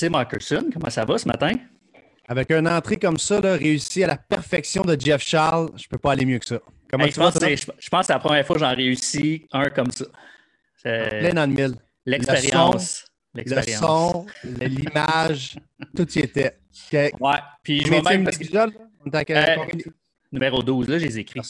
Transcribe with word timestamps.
Maxime 0.00 0.14
Ackerson, 0.14 0.70
comment 0.72 0.88
ça 0.88 1.04
va 1.04 1.18
ce 1.18 1.28
matin? 1.28 1.52
Avec 2.26 2.50
une 2.50 2.66
entrée 2.68 2.96
comme 2.96 3.18
ça, 3.18 3.38
là, 3.40 3.56
réussie 3.56 4.02
à 4.02 4.06
la 4.06 4.16
perfection 4.16 4.82
de 4.82 4.98
Jeff 4.98 5.22
Charles, 5.22 5.68
je 5.76 5.84
ne 5.84 5.88
peux 5.90 5.98
pas 5.98 6.12
aller 6.12 6.24
mieux 6.24 6.38
que 6.38 6.46
ça. 6.46 6.60
Comment 6.88 7.04
tu 7.04 7.12
je, 7.12 7.20
pense 7.20 7.34
je, 7.34 7.90
pense 7.90 8.00
que 8.00 8.06
c'est 8.06 8.12
la 8.12 8.18
première 8.18 8.46
fois 8.46 8.56
que 8.56 8.60
j'en 8.60 8.74
réussis 8.74 9.46
un 9.52 9.68
comme 9.68 9.90
ça. 9.90 10.06
Plein 10.82 11.34
dans 11.34 11.50
le 11.50 11.54
mille. 11.54 11.74
L'expérience. 12.06 13.04
Le 13.34 13.44
son, 13.62 14.26
l'image, 14.42 15.56
tout 15.94 16.10
y 16.12 16.20
était. 16.20 16.56
Ouais. 16.92 17.36
Puis 17.62 17.82
je 17.84 17.90
vais 17.90 18.00
même. 18.00 18.24
Parce 18.24 18.38
que, 18.38 18.44
numéro 20.32 20.62
12. 20.62 20.88
Là, 20.88 20.98
je 20.98 21.04
les 21.04 21.18
écris. 21.18 21.40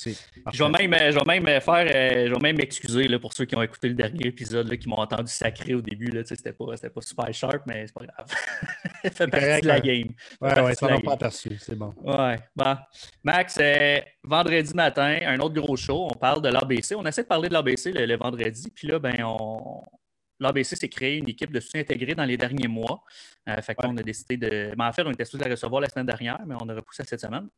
Je, 0.52 0.64
vais 0.64 0.70
même, 0.70 0.94
je 1.12 1.18
vais 1.18 1.40
même 1.40 1.60
faire, 1.60 1.86
euh, 1.94 2.28
je 2.28 2.32
vais 2.32 2.40
même 2.40 2.56
m'excuser 2.56 3.08
là, 3.08 3.18
pour 3.18 3.32
ceux 3.32 3.44
qui 3.44 3.56
ont 3.56 3.62
écouté 3.62 3.88
le 3.88 3.94
dernier 3.94 4.26
épisode, 4.26 4.68
là, 4.68 4.76
qui 4.76 4.88
m'ont 4.88 4.96
entendu 4.96 5.30
sacré 5.30 5.74
au 5.74 5.80
début. 5.80 6.10
C'était 6.24 6.52
pas, 6.52 6.66
pas 6.66 7.00
super 7.00 7.32
sharp, 7.32 7.62
mais 7.66 7.86
c'est 7.86 7.94
pas 7.94 8.06
grave. 8.06 8.26
ça 9.04 9.10
fait 9.10 9.26
partie 9.28 9.60
de 9.62 9.66
la 9.66 9.80
game. 9.80 10.08
Ouais, 10.40 10.60
ouais, 10.60 10.74
ça 10.74 10.86
va 10.86 11.00
pas 11.00 11.12
aperçu. 11.12 11.56
C'est 11.58 11.76
bon. 11.76 11.94
Ouais. 12.02 12.38
Bon. 12.56 12.76
Max, 13.22 13.58
euh, 13.60 13.98
vendredi 14.24 14.74
matin, 14.74 15.18
un 15.26 15.38
autre 15.40 15.54
gros 15.54 15.76
show. 15.76 16.08
On 16.10 16.14
parle 16.14 16.42
de 16.42 16.48
l'ABC. 16.48 16.94
On 16.96 17.04
essaie 17.04 17.22
de 17.22 17.28
parler 17.28 17.48
de 17.48 17.54
l'ABC 17.54 17.92
le, 17.92 18.16
vendredi. 18.16 18.70
Puis 18.74 18.88
là, 18.88 18.98
ben, 18.98 19.22
on, 19.24 19.82
l'ABC 20.38 20.76
s'est 20.76 20.88
créé 20.88 21.18
une 21.18 21.28
équipe 21.28 21.52
de 21.52 21.60
soutien 21.60 21.82
intégré 21.82 22.14
dans 22.14 22.24
les 22.24 22.36
derniers 22.36 22.68
mois. 22.68 23.04
Euh, 23.48 23.60
fait 23.60 23.74
qu'on 23.74 23.96
a 23.96 24.02
décidé 24.02 24.36
de. 24.36 24.74
Ben, 24.76 24.88
en 24.88 24.92
fait, 24.92 25.02
on 25.02 25.12
était 25.12 25.24
supposé 25.24 25.44
la 25.44 25.50
recevoir 25.50 25.82
la 25.82 25.88
semaine 25.88 26.06
dernière, 26.06 26.40
mais 26.46 26.54
on 26.60 26.68
a 26.68 26.74
repoussé 26.74 27.04
cette 27.04 27.20
semaine. 27.20 27.48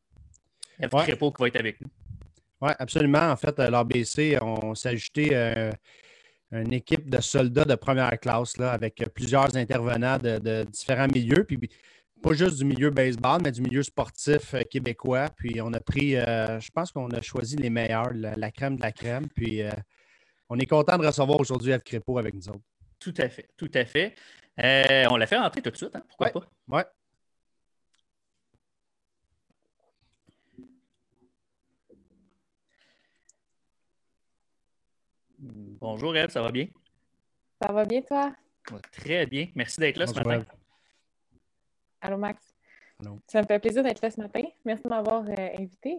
Il 0.79 0.83
y 0.83 0.85
a 0.85 1.03
Crépeau 1.03 1.31
qui 1.31 1.41
va 1.41 1.47
être 1.47 1.59
avec 1.59 1.81
nous. 1.81 1.89
Oui, 2.61 2.71
absolument. 2.79 3.29
En 3.29 3.35
fait, 3.35 3.57
l'ABC, 3.59 4.37
on 4.41 4.73
s'est 4.73 4.89
ajouté 4.89 5.29
euh, 5.33 5.69
une 6.51 6.73
équipe 6.73 7.09
de 7.09 7.19
soldats 7.19 7.65
de 7.65 7.75
première 7.75 8.17
classe 8.19 8.57
là, 8.57 8.71
avec 8.71 9.03
plusieurs 9.13 9.55
intervenants 9.57 10.17
de, 10.17 10.63
différents 10.63 11.07
milieux. 11.13 11.43
Puis 11.43 11.59
pas 12.21 12.33
juste 12.33 12.57
du 12.57 12.63
milieu 12.63 12.89
baseball, 12.89 13.41
mais 13.43 13.51
du 13.51 13.61
milieu 13.61 13.83
sportif 13.83 14.53
euh, 14.53 14.61
québécois. 14.61 15.27
Puis 15.35 15.59
on 15.61 15.73
a 15.73 15.81
pris, 15.81 16.15
euh, 16.15 16.57
je 16.61 16.71
pense 16.71 16.93
qu'on 16.93 17.09
a 17.11 17.21
choisi 17.21 17.57
les 17.57 17.69
meilleurs, 17.69 18.13
la, 18.13 18.51
crème 18.51 18.77
de 18.77 18.81
la 18.81 18.93
crème. 18.93 19.27
Puis 19.35 19.61
on 20.47 20.57
est 20.57 20.65
content 20.65 20.97
de 20.97 21.05
recevoir 21.05 21.41
aujourd'hui 21.41 21.73
Eve 21.73 21.83
Crépeau 21.83 22.17
avec 22.17 22.33
nous 22.33 22.47
autres. 22.47 22.63
Tout 22.97 23.13
à 23.17 23.27
fait, 23.27 23.49
tout 23.57 23.71
à 23.73 23.83
fait. 23.83 24.15
on 24.57 25.17
l'a 25.17 25.27
fait 25.27 25.37
rentrer 25.37 25.61
tout 25.61 25.69
de 25.71 25.75
suite, 25.75 25.95
hein? 25.95 26.03
pourquoi 26.07 26.29
pas? 26.29 26.47
Oui. 26.69 26.81
Bonjour, 35.83 36.15
Eve, 36.15 36.29
ça 36.29 36.41
va 36.41 36.49
bien? 36.49 36.67
Ça 37.61 37.73
va 37.73 37.83
bien, 37.83 38.01
toi? 38.03 38.33
Très 38.93 39.25
bien. 39.25 39.49
Merci 39.53 39.81
d'être 39.81 39.97
là 39.97 40.07
ce 40.07 40.13
matin. 40.13 40.45
Allô, 41.99 42.15
Max? 42.15 42.41
Allô? 43.01 43.19
Ça 43.27 43.41
me 43.41 43.45
fait 43.45 43.59
plaisir 43.59 43.83
d'être 43.83 44.01
là 44.01 44.09
ce 44.09 44.21
matin. 44.21 44.43
Merci 44.63 44.83
de 44.83 44.87
m'avoir 44.87 45.25
euh, 45.27 45.49
invité. 45.59 45.97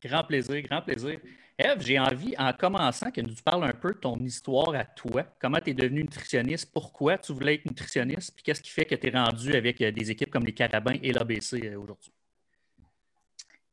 Grand 0.00 0.22
plaisir, 0.22 0.62
grand 0.62 0.82
plaisir. 0.82 1.18
Eve, 1.58 1.80
j'ai 1.80 1.98
envie, 1.98 2.36
en 2.38 2.52
commençant, 2.52 3.10
que 3.10 3.20
tu 3.20 3.42
parles 3.42 3.64
un 3.64 3.72
peu 3.72 3.92
de 3.92 3.98
ton 3.98 4.16
histoire 4.18 4.72
à 4.76 4.84
toi. 4.84 5.24
Comment 5.40 5.58
tu 5.58 5.70
es 5.70 5.74
devenue 5.74 6.02
nutritionniste? 6.02 6.72
Pourquoi 6.72 7.18
tu 7.18 7.32
voulais 7.32 7.56
être 7.56 7.66
nutritionniste? 7.66 8.36
Puis 8.36 8.44
qu'est-ce 8.44 8.62
qui 8.62 8.70
fait 8.70 8.84
que 8.84 8.94
tu 8.94 9.08
es 9.08 9.10
rendu 9.10 9.52
avec 9.56 9.80
euh, 9.80 9.90
des 9.90 10.12
équipes 10.12 10.30
comme 10.30 10.46
les 10.46 10.54
Carabins 10.54 10.94
et 11.02 11.12
l'ABC 11.12 11.54
euh, 11.54 11.80
aujourd'hui? 11.80 12.12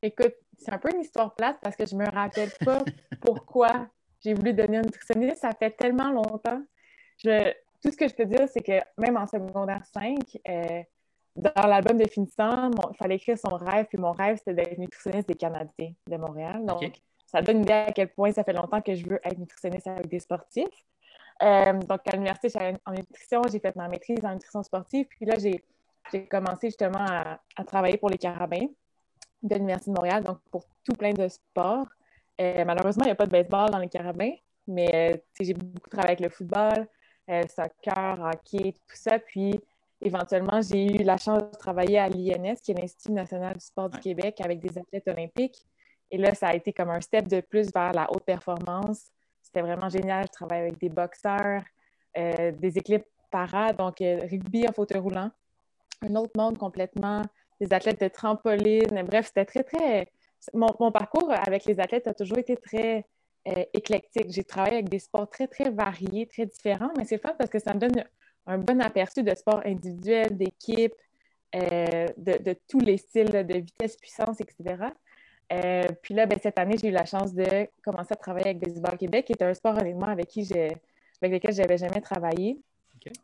Écoute, 0.01 0.33
c'est 0.57 0.73
un 0.73 0.79
peu 0.79 0.89
une 0.91 1.01
histoire 1.01 1.35
plate 1.35 1.59
parce 1.61 1.75
que 1.75 1.85
je 1.85 1.93
ne 1.93 1.99
me 1.99 2.09
rappelle 2.09 2.49
pas 2.65 2.83
pourquoi 3.21 3.91
j'ai 4.23 4.33
voulu 4.33 4.53
devenir 4.53 4.81
nutritionniste, 4.81 5.41
ça 5.41 5.51
fait 5.51 5.71
tellement 5.71 6.11
longtemps. 6.11 6.61
tout 7.23 7.91
ce 7.91 7.97
que 7.97 8.07
je 8.07 8.15
peux 8.15 8.25
dire, 8.25 8.47
c'est 8.47 8.61
que 8.61 8.79
même 8.97 9.17
en 9.17 9.27
secondaire 9.27 9.85
5, 9.85 10.17
euh, 10.47 10.83
dans 11.35 11.67
l'album 11.67 11.97
de 11.97 12.07
finissant, 12.07 12.69
il 12.71 12.97
fallait 12.97 13.15
écrire 13.15 13.37
son 13.37 13.55
rêve, 13.55 13.87
puis 13.87 13.97
mon 13.97 14.11
rêve, 14.11 14.37
c'était 14.37 14.53
d'être 14.53 14.77
nutritionniste 14.77 15.27
des 15.27 15.35
Canadiens 15.35 15.93
de 16.07 16.17
Montréal. 16.17 16.63
Donc, 16.65 16.83
ça 17.25 17.41
donne 17.41 17.57
une 17.57 17.63
idée 17.63 17.73
à 17.73 17.91
quel 17.91 18.09
point 18.09 18.31
ça 18.31 18.43
fait 18.43 18.53
longtemps 18.53 18.81
que 18.81 18.93
je 18.93 19.05
veux 19.05 19.19
être 19.23 19.37
nutritionniste 19.39 19.87
avec 19.87 20.07
des 20.07 20.19
sportifs. 20.19 20.85
Euh, 21.41 21.73
donc, 21.73 22.01
à 22.07 22.11
l'université, 22.11 22.49
j'étais 22.49 22.77
en 22.85 22.91
nutrition, 22.91 23.41
j'ai 23.51 23.59
fait 23.59 23.75
ma 23.75 23.87
maîtrise 23.87 24.23
en 24.23 24.33
nutrition 24.33 24.61
sportive, 24.61 25.07
puis 25.07 25.25
là, 25.25 25.35
j'ai 25.39 25.63
commencé 26.27 26.67
justement 26.67 26.99
à, 26.99 27.39
à, 27.55 27.63
travailler 27.63 27.97
pour 27.97 28.09
les 28.09 28.19
Carabins 28.19 28.67
de 29.41 29.55
l'Université 29.55 29.89
de 29.89 29.95
Montréal, 29.95 30.23
donc 30.23 30.37
pour 30.51 30.65
tout 30.83 30.93
plein 30.93 31.13
de 31.13 31.27
sports. 31.27 31.87
Euh, 32.41 32.65
malheureusement, 32.65 33.03
il 33.03 33.07
n'y 33.07 33.11
a 33.11 33.15
pas 33.15 33.25
de 33.25 33.31
baseball 33.31 33.69
dans 33.69 33.77
les 33.77 33.89
carabins, 33.89 34.33
mais 34.67 35.13
euh, 35.13 35.17
j'ai 35.39 35.53
beaucoup 35.53 35.89
travaillé 35.89 36.13
avec 36.13 36.19
le 36.21 36.29
football, 36.29 36.87
euh, 37.29 37.43
soccer, 37.47 38.19
hockey, 38.19 38.73
tout 38.87 38.95
ça. 38.95 39.19
Puis 39.19 39.59
éventuellement, 40.01 40.61
j'ai 40.61 40.95
eu 40.95 41.03
la 41.03 41.17
chance 41.17 41.43
de 41.43 41.57
travailler 41.57 41.99
à 41.99 42.09
l'INS, 42.09 42.55
qui 42.63 42.71
est 42.71 42.79
l'Institut 42.79 43.11
national 43.11 43.53
du 43.53 43.65
sport 43.65 43.89
du 43.89 43.99
Québec, 43.99 44.41
avec 44.43 44.59
des 44.59 44.77
athlètes 44.77 45.07
olympiques. 45.07 45.65
Et 46.11 46.17
là, 46.17 46.33
ça 46.33 46.49
a 46.49 46.55
été 46.55 46.73
comme 46.73 46.89
un 46.89 47.01
step 47.01 47.27
de 47.27 47.41
plus 47.41 47.71
vers 47.73 47.91
la 47.91 48.11
haute 48.11 48.23
performance. 48.23 49.11
C'était 49.41 49.61
vraiment 49.61 49.89
génial. 49.89 50.25
Je 50.27 50.31
travaille 50.31 50.61
avec 50.61 50.77
des 50.79 50.89
boxeurs, 50.89 51.63
des 52.15 52.77
équipes 52.77 53.05
para, 53.31 53.73
donc 53.73 53.95
rugby 53.99 54.67
en 54.67 54.71
fauteuil 54.71 54.99
roulant, 54.99 55.31
un 56.03 56.15
autre 56.15 56.33
monde 56.37 56.57
complètement, 56.59 57.23
des 57.59 57.73
athlètes 57.73 57.99
de 57.99 58.07
trampoline. 58.07 59.03
Bref, 59.07 59.27
c'était 59.27 59.45
très, 59.45 59.63
très 59.63 60.07
mon, 60.53 60.91
parcours 60.91 61.31
avec 61.31 61.65
les 61.65 61.79
athlètes 61.79 62.07
a 62.07 62.13
toujours 62.13 62.37
été 62.37 62.57
très 62.57 63.05
euh, 63.47 63.63
éclectique. 63.73 64.27
J'ai 64.29 64.43
travaillé 64.43 64.75
avec 64.77 64.89
des 64.89 64.99
sports 64.99 65.29
très, 65.29 65.47
très 65.47 65.69
variés, 65.69 66.27
très 66.27 66.45
différents, 66.45 66.91
mais 66.97 67.05
c'est 67.05 67.17
fun 67.17 67.33
parce 67.37 67.49
que 67.49 67.59
ça 67.59 67.73
me 67.73 67.79
donne 67.79 68.03
un 68.47 68.57
bon 68.57 68.81
aperçu 68.81 69.23
de 69.23 69.33
sport 69.35 69.61
individuel, 69.65 70.37
d'équipe, 70.37 70.93
euh, 71.55 72.07
de, 72.17 72.55
tous 72.67 72.79
les 72.79 72.97
styles 72.97 73.31
de 73.31 73.57
vitesse, 73.57 73.95
puissance, 73.97 74.39
etc. 74.41 74.85
Euh, 75.51 75.83
puis 76.01 76.13
là, 76.13 76.25
ben, 76.25 76.39
cette 76.41 76.57
année, 76.57 76.75
j'ai 76.81 76.87
eu 76.87 76.91
la 76.91 77.05
chance 77.05 77.33
de 77.33 77.67
commencer 77.83 78.13
à 78.13 78.15
travailler 78.15 78.47
avec 78.47 78.59
Baseball 78.59 78.97
Québec, 78.97 79.25
qui 79.25 79.33
est 79.33 79.43
un 79.43 79.53
sport 79.53 79.77
honnêtement 79.77 80.07
avec 80.07 80.27
qui 80.27 80.49
avec 81.21 81.31
lequel 81.31 81.53
je 81.53 81.61
n'avais 81.61 81.77
jamais 81.77 82.01
travaillé, 82.01 82.59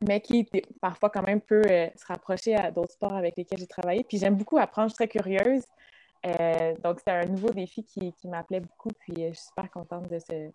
mais 0.08 0.22
qui 0.22 0.48
parfois 0.80 1.10
quand 1.10 1.26
même 1.26 1.42
peut 1.42 1.64
se 1.64 2.06
rapprocher 2.06 2.56
à 2.56 2.72
d'autres 2.72 2.94
sports 2.94 3.16
avec 3.16 3.36
lesquels 3.36 3.60
j'ai 3.60 3.68
travaillé. 3.68 4.04
Puis 4.04 4.18
j'aime 4.18 4.36
beaucoup 4.36 4.58
apprendre, 4.58 4.90
je 4.90 4.96
suis 4.96 5.08
très 5.08 5.22
curieuse. 5.22 5.64
Euh, 6.26 6.76
donc, 6.84 7.00
c'est 7.06 7.12
un 7.12 7.26
nouveau 7.26 7.52
défi 7.52 7.84
qui, 7.84 8.14
m'appelait 8.26 8.60
beaucoup, 8.60 8.90
puis 9.00 9.14
euh, 9.24 9.30
je 9.30 9.38
suis 9.38 9.48
super 9.48 9.70
contente 9.72 10.10
de 10.10 10.20
ce, 10.20 10.50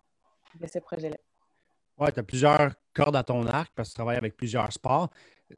de 0.59 0.67
ce 0.67 0.79
projet-là. 0.79 1.17
Oui, 1.97 2.11
tu 2.11 2.19
as 2.19 2.23
plusieurs 2.23 2.71
cordes 2.93 3.15
à 3.15 3.23
ton 3.23 3.45
arc 3.47 3.71
parce 3.73 3.89
que 3.89 3.93
tu 3.93 3.95
travailles 3.95 4.17
avec 4.17 4.35
plusieurs 4.35 4.71
sports. 4.71 5.09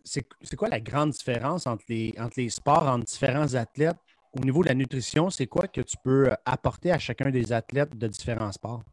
C'est 0.04 0.56
quoi 0.56 0.70
la 0.70 0.80
grande 0.80 1.12
différence 1.12 1.66
entre 1.66 1.84
les, 1.90 2.14
entre 2.20 2.40
les 2.40 2.50
sports, 2.50 2.84
entre 2.84 3.06
différents 3.06 3.54
athlètes? 3.56 3.98
Au 4.34 4.40
niveau 4.42 4.62
de 4.62 4.68
la 4.68 4.76
nutrition, 4.76 5.30
c'est 5.30 5.48
quoi 5.48 5.68
que 5.68 5.82
tu 5.82 5.98
peux 6.04 6.30
apporter 6.46 6.92
à 6.92 7.00
chacun 7.00 7.32
des 7.32 7.54
athlètes 7.54 7.98
de 7.98 8.08
différents 8.08 8.52
sports? 8.52 8.84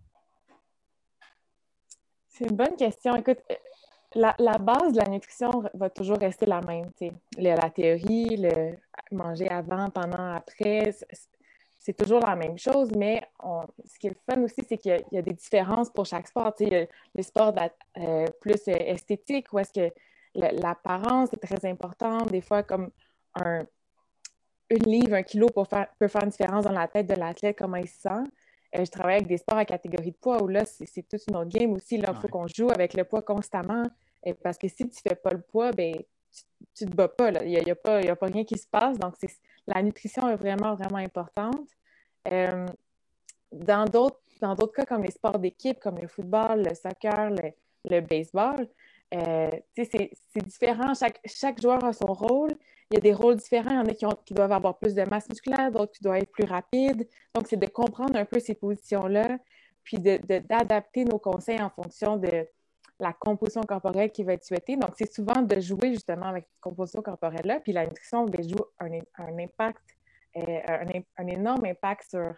C'est 2.28 2.46
une 2.46 2.56
bonne 2.56 2.76
question. 2.76 3.14
Écoute, 3.16 3.38
la, 4.14 4.58
base 4.58 4.92
de 4.92 4.98
la 4.98 5.08
nutrition 5.08 5.50
va 5.74 5.90
toujours 5.90 6.18
rester 6.18 6.46
la 6.46 6.60
même. 6.60 6.90
la 7.36 7.70
théorie, 7.70 8.36
le 8.36 8.76
manger 9.12 9.48
avant, 9.48 9.90
pendant, 9.90 10.34
après, 10.34 10.94
c'est 11.78 11.96
toujours 11.96 12.20
la 12.20 12.34
même 12.34 12.56
chose, 12.56 12.90
mais 12.96 13.22
ce 13.84 13.98
qui 13.98 14.06
est 14.06 14.10
le 14.10 14.34
fun 14.34 14.42
aussi, 14.42 14.62
c'est 14.66 14.78
qu'il 14.78 15.04
y, 15.12 15.18
a 15.18 15.22
des 15.22 15.34
différences 15.34 15.90
pour 15.90 16.06
chaque 16.06 16.28
sport. 16.28 16.54
Il 16.60 16.72
y 16.72 16.76
a 16.76 16.86
le 17.14 17.22
sport 17.22 17.54
euh, 17.98 18.26
plus 18.40 18.68
euh, 18.68 18.72
esthétique, 18.72 19.52
où 19.52 19.58
est-ce 19.58 19.72
que 19.72 19.94
l'apparence 20.34 21.32
est 21.32 21.46
très 21.46 21.68
importante. 21.68 22.30
Des 22.30 22.40
fois, 22.40 22.62
comme 22.62 22.90
un, 23.34 23.66
une 24.70 24.84
livre, 24.84 25.14
un 25.14 25.22
kilo 25.22 25.48
peut 25.48 25.64
faire, 25.64 25.88
peut 25.98 26.08
faire 26.08 26.24
une 26.24 26.30
différence 26.30 26.64
dans 26.64 26.72
la 26.72 26.88
tête 26.88 27.06
de 27.06 27.14
l'athlète, 27.14 27.56
comment 27.58 27.76
il 27.76 27.88
se 27.88 28.00
sent. 28.00 28.24
Euh, 28.76 28.84
je 28.84 28.90
travaille 28.90 29.16
avec 29.16 29.28
des 29.28 29.36
sports 29.36 29.58
à 29.58 29.64
catégorie 29.64 30.10
de 30.10 30.16
poids 30.16 30.42
où 30.42 30.48
là, 30.48 30.64
c'est 30.64 31.06
toute 31.08 31.22
une 31.28 31.36
autre 31.36 31.50
game 31.50 31.72
aussi. 31.72 31.96
il 31.96 32.06
faut 32.20 32.28
qu'on 32.28 32.46
joue 32.46 32.70
avec 32.70 32.94
le 32.94 33.04
poids 33.04 33.22
constamment. 33.22 33.84
Et 34.24 34.34
parce 34.34 34.58
que 34.58 34.68
si 34.68 34.88
tu 34.88 35.00
ne 35.04 35.10
fais 35.10 35.16
pas 35.16 35.30
le 35.30 35.42
poids, 35.42 35.70
ben, 35.72 35.96
tu 36.74 36.84
ne 36.84 36.90
te 36.90 36.96
bats 36.96 37.08
pas. 37.08 37.30
Il 37.44 37.50
n'y 37.50 37.70
a, 37.70 37.74
pas, 37.74 37.98
a 37.98 38.16
pas 38.16 38.26
rien 38.26 38.44
qui 38.44 38.58
se 38.58 38.66
passe. 38.66 38.98
Donc, 38.98 39.14
la 39.66 39.82
nutrition 39.82 40.28
est 40.28 40.36
vraiment, 40.36 40.74
vraiment 40.74 40.98
importante. 40.98 41.68
Euh, 42.30 42.66
dans 43.52 43.84
d'autres 43.84 44.72
cas, 44.72 44.84
comme 44.84 45.02
les 45.02 45.12
sports 45.12 45.38
d'équipe, 45.38 45.78
comme 45.78 45.98
le 45.98 46.08
football, 46.08 46.62
le 46.62 46.74
soccer, 46.74 47.30
le, 47.84 48.00
baseball, 48.00 48.68
euh, 49.14 49.50
c'est 49.76 50.44
différent. 50.44 50.94
Chaque, 50.94 51.20
chaque 51.24 51.60
joueur 51.60 51.84
a 51.84 51.92
son 51.92 52.12
rôle. 52.12 52.52
Il 52.90 52.94
y 52.94 52.98
a 52.98 53.00
des 53.00 53.12
rôles 53.12 53.36
différents. 53.36 53.70
Il 53.70 53.76
y 53.76 53.78
en 53.78 54.10
a 54.10 54.14
qui, 54.24 54.34
doivent 54.34 54.52
avoir 54.52 54.76
plus 54.76 54.94
de 54.94 55.02
masse 55.04 55.28
musculaire, 55.28 55.70
d'autres 55.70 55.92
qui 55.92 56.02
doivent 56.02 56.18
être 56.18 56.32
plus 56.32 56.44
rapides. 56.44 57.08
Donc, 57.34 57.46
c'est 57.46 57.56
de 57.56 57.66
comprendre 57.66 58.16
un 58.18 58.24
peu 58.24 58.40
ces 58.40 58.54
positions-là, 58.54 59.38
puis 59.82 59.98
d'adapter 59.98 61.04
nos 61.04 61.18
conseils 61.18 61.62
en 61.62 61.70
fonction 61.70 62.16
de, 62.16 62.46
la 63.00 63.12
composition 63.12 63.62
corporelle 63.62 64.10
qui 64.10 64.22
va 64.22 64.34
être 64.34 64.44
souhaitée. 64.44 64.76
Donc, 64.76 64.92
c'est 64.96 65.12
souvent 65.12 65.42
de 65.42 65.60
jouer 65.60 65.92
justement 65.92 66.26
avec 66.26 66.44
cette 66.44 66.60
composition 66.60 67.02
corporelle-là. 67.02 67.60
Puis 67.60 67.72
la 67.72 67.86
nutrition 67.86 68.24
ben, 68.26 68.48
joue 68.48 68.64
un, 68.78 68.90
un 69.18 69.38
impact, 69.38 69.82
euh, 70.36 70.60
un, 71.18 71.26
énorme 71.26 71.64
impact 71.64 72.10
sur 72.10 72.34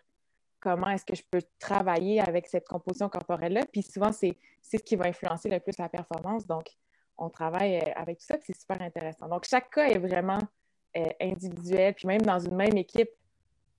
comment 0.61 0.89
est-ce 0.89 1.05
que 1.05 1.15
je 1.15 1.23
peux 1.31 1.43
travailler 1.59 2.21
avec 2.21 2.47
cette 2.47 2.67
composition 2.67 3.09
corporelle-là. 3.09 3.63
Puis 3.71 3.83
souvent, 3.83 4.13
c'est 4.13 4.37
ce 4.63 4.77
qui 4.79 4.97
va 4.97 5.07
influencer 5.07 5.49
le 5.49 5.61
plus 5.61 5.77
la 5.79 5.89
performance. 5.89 6.47
Donc, 6.47 6.69
on 7.19 7.31
travaille 7.31 7.79
avec 7.95 8.19
tout 8.19 8.27
ça, 8.27 8.37
c'est 8.43 8.59
super 8.59 8.81
intéressant. 8.81 9.29
Donc, 9.29 9.45
chaque 9.49 9.71
cas 9.71 9.87
est 9.87 9.99
vraiment 9.99 10.41
individuel, 11.21 11.95
puis 11.95 12.07
même 12.07 12.23
dans 12.23 12.39
une 12.39 12.57
même 12.57 12.77
équipe, 12.77 13.11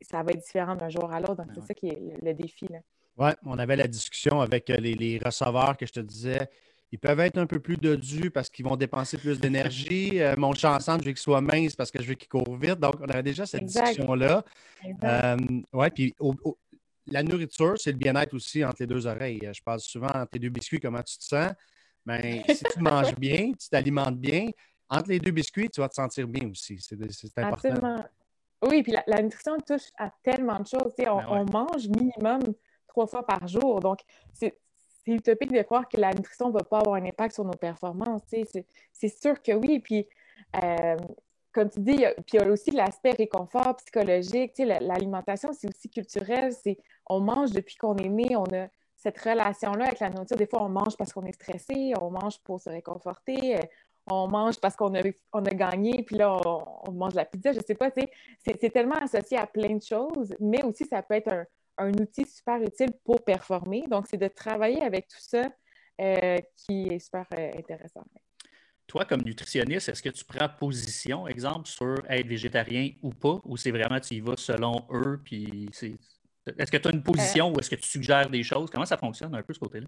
ça 0.01 0.21
va 0.21 0.31
être 0.31 0.43
différent 0.43 0.75
d'un 0.75 0.89
jour 0.89 1.11
à 1.11 1.19
l'autre. 1.19 1.35
Donc, 1.35 1.47
c'est 1.55 1.61
ça 1.61 1.73
qui 1.73 1.89
est 1.89 1.99
le, 2.21 2.33
défi. 2.33 2.67
Oui, 3.17 3.29
on 3.43 3.57
avait 3.57 3.75
la 3.75 3.87
discussion 3.87 4.41
avec 4.41 4.69
les, 4.69 4.93
les, 4.93 5.17
receveurs 5.17 5.75
que 5.75 5.87
je 5.87 5.93
te 5.93 5.99
disais. 5.99 6.49
Ils 6.91 6.99
peuvent 6.99 7.19
être 7.19 7.37
un 7.37 7.45
peu 7.45 7.59
plus 7.59 7.75
dodus 7.75 8.31
parce 8.31 8.49
qu'ils 8.49 8.65
vont 8.65 8.77
dépenser 8.77 9.17
plus 9.17 9.39
d'énergie. 9.39 10.21
Euh, 10.21 10.35
mon 10.37 10.53
chanson, 10.53 10.93
je 10.93 11.05
veux 11.05 11.11
qu'il 11.11 11.17
soit 11.17 11.41
mince 11.41 11.75
parce 11.75 11.91
que 11.91 12.01
je 12.01 12.07
veux 12.07 12.13
qu'il 12.13 12.29
court 12.29 12.55
vite. 12.55 12.79
Donc, 12.79 12.95
on 13.01 13.09
avait 13.09 13.23
déjà 13.23 13.45
cette 13.45 13.65
discussion-là. 13.65 14.43
Euh, 15.03 15.37
oui, 15.73 15.89
puis 15.93 16.15
la 17.07 17.23
nourriture, 17.23 17.77
c'est 17.77 17.91
le 17.91 17.97
bien-être 17.97 18.33
aussi 18.33 18.63
entre 18.63 18.77
les 18.79 18.87
deux 18.87 19.05
oreilles. 19.05 19.49
Je 19.51 19.61
parle 19.61 19.81
souvent 19.81 20.07
entre 20.07 20.29
tes 20.29 20.39
deux 20.39 20.49
biscuits, 20.49 20.79
comment 20.79 21.01
tu 21.03 21.17
te 21.17 21.23
sens. 21.23 21.51
Mais 22.05 22.43
ben, 22.47 22.55
si 22.55 22.63
tu 22.63 22.79
manges 22.79 23.15
bien, 23.15 23.51
tu 23.51 23.67
t'alimentes 23.69 24.17
bien, 24.17 24.49
entre 24.89 25.09
les 25.09 25.19
deux 25.19 25.31
biscuits, 25.31 25.69
tu 25.69 25.81
vas 25.81 25.89
te 25.89 25.95
sentir 25.95 26.25
bien 26.25 26.49
aussi. 26.49 26.79
C'est 26.79 26.95
important. 27.37 27.69
Absolument. 27.69 28.05
Oui, 28.61 28.81
puis 28.81 28.93
la, 29.05 29.21
nutrition 29.21 29.57
touche 29.59 29.89
à 29.97 30.09
tellement 30.23 30.59
de 30.59 30.65
choses. 30.65 30.93
On, 30.99 31.17
ben 31.17 31.25
on, 31.29 31.45
mange 31.51 31.87
minimum 31.89 32.41
trois 32.87 33.05
fois 33.05 33.25
par 33.25 33.47
jour. 33.47 33.81
Donc, 33.81 33.99
c'est 34.33 34.57
c'est 35.07 35.13
utopique 35.13 35.53
de 35.53 35.61
croire 35.61 35.87
que 35.87 35.97
la 35.97 36.13
nutrition 36.13 36.49
ne 36.49 36.53
va 36.53 36.63
pas 36.63 36.79
avoir 36.79 36.95
un 36.95 37.05
impact 37.05 37.35
sur 37.35 37.45
nos 37.45 37.53
performances. 37.53 38.21
C'est 38.91 39.07
sûr 39.07 39.41
que 39.41 39.53
oui. 39.53 39.79
Puis, 39.79 40.05
euh, 40.61 40.97
comme 41.53 41.69
tu 41.69 41.79
dis, 41.79 41.93
il 41.93 42.01
y 42.01 42.05
a, 42.05 42.13
puis 42.13 42.23
il 42.33 42.41
y 42.41 42.43
a 42.43 42.47
aussi 42.47 42.71
l'aspect 42.71 43.11
réconfort 43.11 43.77
psychologique. 43.77 44.53
L'alimentation, 44.57 45.53
c'est 45.53 45.69
aussi 45.69 45.89
culturel. 45.89 46.51
On 47.09 47.21
mange 47.21 47.51
depuis 47.51 47.77
qu'on 47.77 47.95
est 47.95 48.09
né. 48.09 48.35
On 48.35 48.43
a 48.53 48.67
cette 48.97 49.17
relation-là 49.17 49.85
avec 49.85 49.99
la 50.01 50.09
nourriture. 50.09 50.35
Des 50.35 50.47
fois, 50.47 50.63
on 50.63 50.69
mange 50.69 50.97
parce 50.97 51.13
qu'on 51.13 51.23
est 51.23 51.31
stressé, 51.31 51.93
on 52.01 52.11
mange 52.11 52.39
pour 52.39 52.59
se 52.59 52.69
réconforter, 52.69 53.57
euh, 53.57 53.61
on 54.07 54.27
mange 54.27 54.59
parce 54.59 54.75
qu'on 54.75 54.93
a, 54.93 55.51
gagné, 55.53 56.03
puis 56.03 56.17
là, 56.17 56.37
on, 56.45 56.91
mange 56.91 57.13
la 57.13 57.23
pizza. 57.23 57.53
Je 57.53 57.59
sais 57.59 57.75
pas, 57.75 57.91
c'est 57.91 58.73
tellement 58.73 58.95
associé 58.95 59.37
à 59.37 59.45
plein 59.45 59.75
de 59.75 59.83
choses, 59.83 60.35
mais 60.39 60.63
aussi 60.63 60.85
ça 60.85 61.01
peut 61.01 61.13
être 61.13 61.31
un, 61.31 61.45
un 61.77 61.91
outil 61.93 62.25
super 62.25 62.61
utile 62.61 62.91
pour 63.03 63.23
performer. 63.23 63.83
Donc, 63.89 64.07
c'est 64.09 64.17
de 64.17 64.27
travailler 64.27 64.81
avec 64.81 65.07
tout 65.07 65.19
ça 65.19 65.49
euh, 66.01 66.37
qui 66.55 66.87
est 66.89 66.99
super 66.99 67.25
euh, 67.33 67.51
intéressant. 67.57 68.03
Toi, 68.85 69.05
comme 69.05 69.21
nutritionniste, 69.21 69.89
est-ce 69.89 70.01
que 70.01 70.09
tu 70.09 70.23
prends 70.23 70.47
position, 70.47 71.27
exemple, 71.27 71.67
sur 71.67 71.95
être 72.09 72.27
végétarien 72.27 72.91
ou 73.01 73.09
pas, 73.09 73.39
ou 73.43 73.57
c'est 73.57 73.71
vraiment 73.71 73.99
tu 73.99 74.15
y 74.15 74.19
vas 74.21 74.37
selon 74.37 74.85
eux, 74.91 75.19
puis 75.23 75.67
c'est... 75.71 75.97
Est-ce 76.57 76.71
que 76.71 76.77
tu 76.77 76.87
as 76.87 76.91
une 76.91 77.03
position 77.03 77.49
euh, 77.49 77.55
ou 77.55 77.59
est-ce 77.59 77.69
que 77.69 77.75
tu 77.75 77.87
suggères 77.87 78.29
des 78.29 78.43
choses? 78.43 78.69
Comment 78.69 78.85
ça 78.85 78.97
fonctionne 78.97 79.35
un 79.35 79.43
peu 79.43 79.53
ce 79.53 79.59
côté-là? 79.59 79.87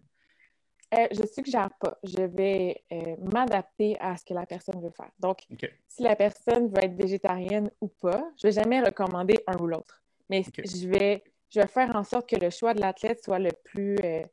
je 0.92 1.22
ne 1.22 1.28
suggère 1.28 1.70
pas. 1.80 2.00
Je 2.04 2.24
vais 2.24 2.84
m'adapter 3.32 3.96
à 4.00 4.18
ce 4.18 4.26
que 4.26 4.34
la 4.34 4.48
personne 4.48 4.82
veut 4.82 4.90
faire. 4.90 5.12
Donc, 5.20 5.46
si 5.88 6.02
la 6.02 6.16
personne 6.16 6.68
veut 6.68 6.84
être 6.84 6.96
végétarienne 6.96 7.70
ou 7.80 7.90
pas, 7.90 8.28
je 8.42 8.48
ne 8.48 8.52
vais 8.52 8.60
jamais 8.60 8.82
recommander 8.82 9.38
un 9.46 9.56
ou 9.58 9.68
l'autre. 9.68 10.02
Mais 10.32 10.44
je 10.44 10.88
vais 10.88 11.24
je 11.50 11.60
vais 11.60 11.68
faire 11.68 11.96
en 11.96 12.04
sorte 12.04 12.30
que 12.30 12.36
le 12.36 12.50
choix 12.50 12.74
de 12.74 12.82
l'athlète 12.82 13.24
soit 13.24 13.40
le 13.40 13.52
plus, 13.64 13.98
euh, 14.04 14.24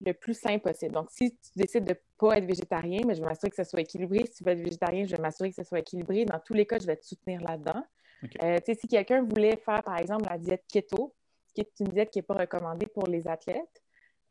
le 0.00 0.12
plus 0.12 0.34
sain 0.34 0.58
possible. 0.58 0.92
Donc, 0.92 1.10
si 1.10 1.30
tu 1.30 1.50
décides 1.56 1.84
de 1.84 1.92
ne 1.92 1.98
pas 2.18 2.38
être 2.38 2.44
végétarien, 2.44 3.00
mais 3.06 3.14
je 3.14 3.20
vais 3.20 3.28
m'assurer 3.28 3.50
que 3.50 3.56
ce 3.56 3.64
soit 3.64 3.80
équilibré. 3.80 4.26
Si 4.26 4.34
tu 4.34 4.44
veux 4.44 4.52
être 4.52 4.58
végétarien, 4.58 5.06
je 5.06 5.14
vais 5.14 5.22
m'assurer 5.22 5.50
que 5.50 5.56
ce 5.56 5.64
soit 5.64 5.78
équilibré. 5.78 6.24
Dans 6.24 6.40
tous 6.40 6.54
les 6.54 6.66
cas, 6.66 6.78
je 6.78 6.86
vais 6.86 6.96
te 6.96 7.04
soutenir 7.04 7.40
là-dedans. 7.42 7.84
Euh, 8.42 8.58
si 8.66 8.88
quelqu'un 8.88 9.22
voulait 9.22 9.56
faire, 9.56 9.82
par 9.82 9.98
exemple, 9.98 10.24
la 10.28 10.38
diète 10.38 10.64
keto, 10.68 11.14
qui 11.54 11.60
est 11.60 11.80
une 11.80 11.88
diète 11.88 12.10
qui 12.10 12.18
n'est 12.18 12.24
pas 12.24 12.34
recommandée 12.34 12.86
pour 12.86 13.06
les 13.06 13.26
athlètes, 13.28 13.82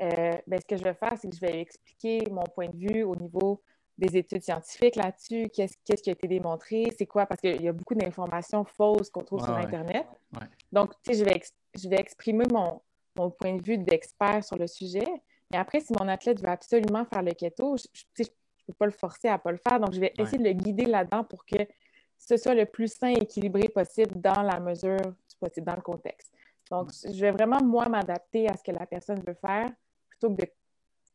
euh, 0.01 0.33
ben, 0.45 0.59
ce 0.59 0.65
que 0.65 0.77
je 0.77 0.83
vais 0.83 0.94
faire, 0.94 1.18
c'est 1.19 1.30
que 1.30 1.35
je 1.35 1.41
vais 1.41 1.59
expliquer 1.62 2.23
mon 2.30 2.44
point 2.44 2.68
de 2.68 2.77
vue 2.77 3.03
au 3.03 3.15
niveau 3.15 3.63
des 3.97 4.17
études 4.17 4.44
scientifiques 4.44 4.95
là-dessus, 4.95 5.49
qu'est-ce 5.49 6.01
qui 6.01 6.09
a 6.09 6.13
été 6.13 6.27
démontré, 6.27 6.88
c'est 6.97 7.07
quoi, 7.07 7.25
parce 7.25 7.41
qu'il 7.41 7.61
y 7.61 7.67
a 7.67 7.73
beaucoup 7.73 7.95
d'informations 7.95 8.63
fausses 8.63 9.09
qu'on 9.09 9.23
trouve 9.23 9.44
sur 9.44 9.55
Internet. 9.55 10.05
Donc, 10.71 10.94
tu 11.03 11.13
sais, 11.13 11.19
je 11.19 11.25
vais, 11.25 11.41
je 11.75 11.89
vais 11.89 11.97
exprimer 11.97 12.45
mon, 12.51 12.81
point 13.31 13.55
de 13.55 13.63
vue 13.63 13.79
d'expert 13.79 14.44
sur 14.44 14.57
le 14.57 14.67
sujet. 14.67 15.07
Mais 15.51 15.57
après, 15.57 15.79
si 15.79 15.91
mon 15.99 16.07
athlète 16.07 16.39
veut 16.39 16.49
absolument 16.49 17.03
faire 17.05 17.23
le 17.23 17.31
keto, 17.31 17.75
je 17.77 18.03
ne 18.19 18.25
peux 18.67 18.73
pas 18.73 18.85
le 18.85 18.91
forcer 18.91 19.27
à 19.29 19.33
ne 19.33 19.38
pas 19.38 19.51
le 19.51 19.57
faire. 19.57 19.79
Donc, 19.79 19.94
je 19.94 19.99
vais 19.99 20.13
essayer 20.19 20.38
de 20.38 20.44
le 20.44 20.53
guider 20.53 20.85
là-dedans 20.85 21.23
pour 21.23 21.44
que 21.44 21.57
ce 22.19 22.38
soit 22.38 22.53
le 22.53 22.65
plus 22.65 22.94
sain 22.94 23.09
et 23.09 23.23
équilibré 23.23 23.69
possible 23.69 24.21
dans 24.21 24.44
la 24.44 24.59
mesure 24.59 25.01
du 25.01 25.35
possible, 25.39 25.65
dans 25.65 25.75
le 25.75 25.81
contexte. 25.81 26.31
Donc, 26.69 26.91
je 27.03 27.19
vais 27.19 27.31
vraiment, 27.31 27.63
moi, 27.63 27.89
m'adapter 27.89 28.47
à 28.47 28.53
ce 28.55 28.63
que 28.63 28.71
la 28.71 28.85
personne 28.85 29.21
veut 29.25 29.33
faire 29.33 29.69
plutôt 30.09 30.29
que 30.29 30.41
de 30.41 30.47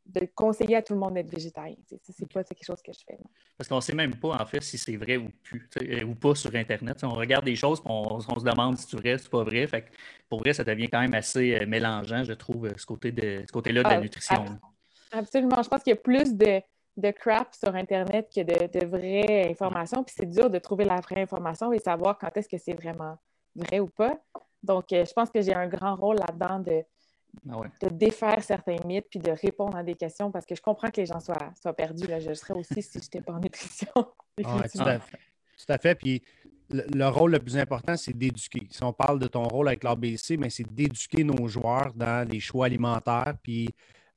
de 0.05 0.27
conseiller 0.35 0.77
à 0.77 0.83
tout 0.83 0.95
le 0.95 0.99
monde 0.99 1.15
d'être 1.15 1.31
végétarien. 1.31 1.77
C'est 1.87 2.33
pas 2.33 2.43
quelque 2.43 2.65
chose 2.65 2.83
que 2.83 2.93
je 2.93 3.01
fais. 3.07 3.19
Parce 3.57 3.69
qu'on 3.69 3.77
ne 3.77 3.81
sait 3.81 3.95
même 3.95 4.17
pas, 4.17 4.37
en 4.41 4.47
fait, 4.47 4.63
si 4.63 4.77
c'est 4.77 4.97
vrai 4.97 5.17
ou, 5.17 5.31
plus, 5.43 5.69
euh, 5.81 6.05
ou 6.05 6.15
pas 6.15 6.35
sur 6.35 6.55
Internet. 6.55 7.05
on 7.05 7.11
regarde 7.11 7.45
des 7.45 7.55
choses, 7.55 7.81
on, 7.85 8.19
on, 8.29 8.39
se 8.39 8.45
demande 8.45 8.77
si 8.79 8.87
c'est 8.89 8.97
vrai, 8.97 9.17
si 9.17 9.25
c'est 9.25 9.31
pas 9.31 9.45
vrai. 9.45 9.67
Fait 9.67 9.87
pour 10.29 10.41
vrai, 10.41 10.53
ça 10.53 10.65
devient 10.65 10.89
quand 10.89 11.01
même 11.01 11.15
assez 11.15 11.55
euh, 11.55 11.67
mélangeant, 11.67 12.25
je 12.25 12.33
trouve, 12.33 12.67
euh, 12.67 12.73
ce 12.77 12.85
côté-là 12.87 13.13
de, 13.13 13.45
ce 13.49 13.83
la 13.83 13.89
ah, 13.89 14.01
nutrition. 14.01 14.45
absolument. 15.13 15.63
Je 15.63 15.69
pense 15.69 15.83
qu'il 15.83 15.93
y 15.93 15.97
a 15.97 16.01
plus 16.01 16.35
de, 16.35 16.61
de 16.97 17.11
crap 17.13 17.55
sur 17.55 17.75
Internet 17.75 18.29
que 18.35 18.41
de, 18.41 18.81
de 18.81 18.87
vraies 18.87 19.49
informations. 19.51 20.03
Puis 20.03 20.15
c'est 20.19 20.29
dur 20.29 20.51
de 20.51 20.59
trouver 20.59 20.85
la 20.85 20.97
vraie 20.97 21.23
information 21.23 21.73
et 21.73 21.79
savoir 21.79 22.19
quand 22.19 22.37
est-ce 22.37 22.49
que 22.49 22.59
c'est 22.59 22.75
vraiment 22.75 23.17
vrai 23.55 23.79
ou 23.79 23.87
pas. 23.87 24.19
Donc, 24.65 24.87
je 24.91 25.13
pense 25.13 25.31
que 25.31 25.41
j'ai 25.41 25.55
un 25.55 25.67
grand 25.67 25.97
rôle 25.97 26.17
là-dedans 26.17 26.61
de 26.61 26.85
ah 27.49 27.63
de 27.81 27.89
défaire 27.89 28.43
certains 28.43 28.77
mythes 28.85 29.07
puis 29.11 29.19
de 29.19 29.31
répondre 29.31 29.77
à 29.77 29.83
des 29.83 29.95
questions 29.95 30.31
parce 30.31 30.45
que 30.45 30.55
je 30.55 30.61
comprends 30.61 30.91
que 30.91 31.01
les 31.01 31.07
gens 31.07 31.21
soient, 31.21 31.53
soient 31.61 31.75
perdus. 31.75 32.07
Là. 32.07 32.21
Je 32.21 32.33
serais 32.35 32.55
aussi 32.55 32.83
si 32.83 32.99
je 32.99 33.05
n'étais 33.05 33.21
pas 33.21 33.33
en 33.33 33.41
nutrition. 33.41 33.89
Ah 34.45 34.63
tout, 34.67 34.81
à 34.81 34.99
fait. 34.99 35.19
tout 35.59 35.73
à 35.73 35.77
fait. 35.77 35.95
Puis 35.95 36.23
le, 36.71 37.07
rôle 37.09 37.33
le 37.33 37.39
plus 37.39 37.59
important, 37.59 37.99
c'est 37.99 38.17
d'éduquer. 38.17 38.67
Si 38.71 38.83
on 38.83 38.95
parle 38.95 39.19
de 39.19 39.27
ton 39.27 39.43
rôle 39.43 39.69
avec 39.69 39.85
l'ABC, 39.85 40.39
mais 40.39 40.49
c'est 40.49 40.67
d'éduquer 40.73 41.23
nos 41.23 41.47
joueurs 41.49 41.93
dans 41.95 42.27
les 42.27 42.41
choix 42.41 42.65
alimentaires 42.65 43.35
puis 43.43 43.69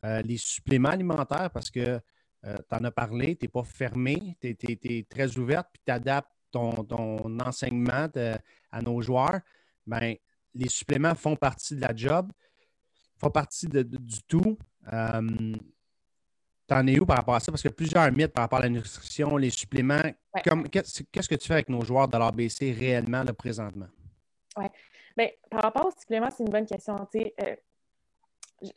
euh, 0.05 0.21
les 0.21 0.37
suppléments 0.37 0.89
alimentaires 0.89 1.49
parce 1.51 1.69
que 1.69 1.99
euh, 2.45 2.55
tu 2.69 2.75
en 2.75 2.85
as 2.85 2.91
parlé, 2.91 3.35
tu 3.35 3.43
n'es 3.43 3.49
pas 3.49 3.63
fermé, 3.65 4.37
tu 4.39 4.55
es, 4.57 5.03
très 5.03 5.37
ouverte 5.37 5.67
puis 5.73 5.81
tu 5.85 5.91
adaptes 5.91 6.31
ton, 6.49 6.71
ton 6.85 7.37
enseignement 7.41 8.07
à 8.71 8.81
nos 8.81 9.01
joueurs. 9.01 9.41
Bien, 9.85 10.15
les 10.53 10.69
suppléments 10.69 11.15
font 11.15 11.35
partie 11.35 11.75
de 11.75 11.81
la 11.81 11.93
job 11.93 12.31
partie 13.29 13.67
du 13.67 14.23
tout. 14.27 14.57
Euh, 14.91 15.55
T'en 16.67 16.87
es 16.87 16.99
où 16.99 17.05
par 17.05 17.17
rapport 17.17 17.35
à 17.35 17.39
ça? 17.39 17.51
Parce 17.51 17.61
qu'il 17.61 17.69
y 17.69 17.73
a 17.73 17.75
plusieurs 17.75 18.11
mythes 18.11 18.33
par 18.33 18.45
rapport 18.45 18.59
à 18.59 18.63
la 18.63 18.69
nutrition, 18.69 19.37
les 19.37 19.51
suppléments. 19.51 20.01
Qu'est-ce 20.71 21.29
que 21.29 21.35
tu 21.35 21.47
fais 21.47 21.53
avec 21.53 21.69
nos 21.69 21.81
joueurs 21.81 22.07
de 22.07 22.17
l'ABC 22.17 22.71
réellement, 22.77 23.23
là, 23.23 23.33
présentement? 23.33 23.87
Oui. 24.57 24.65
Bien, 25.15 25.29
par 25.49 25.61
rapport 25.61 25.85
aux 25.85 25.99
suppléments, 25.99 26.29
c'est 26.35 26.43
une 26.43 26.49
bonne 26.49 26.65
question. 26.65 26.95
Euh, 27.15 27.55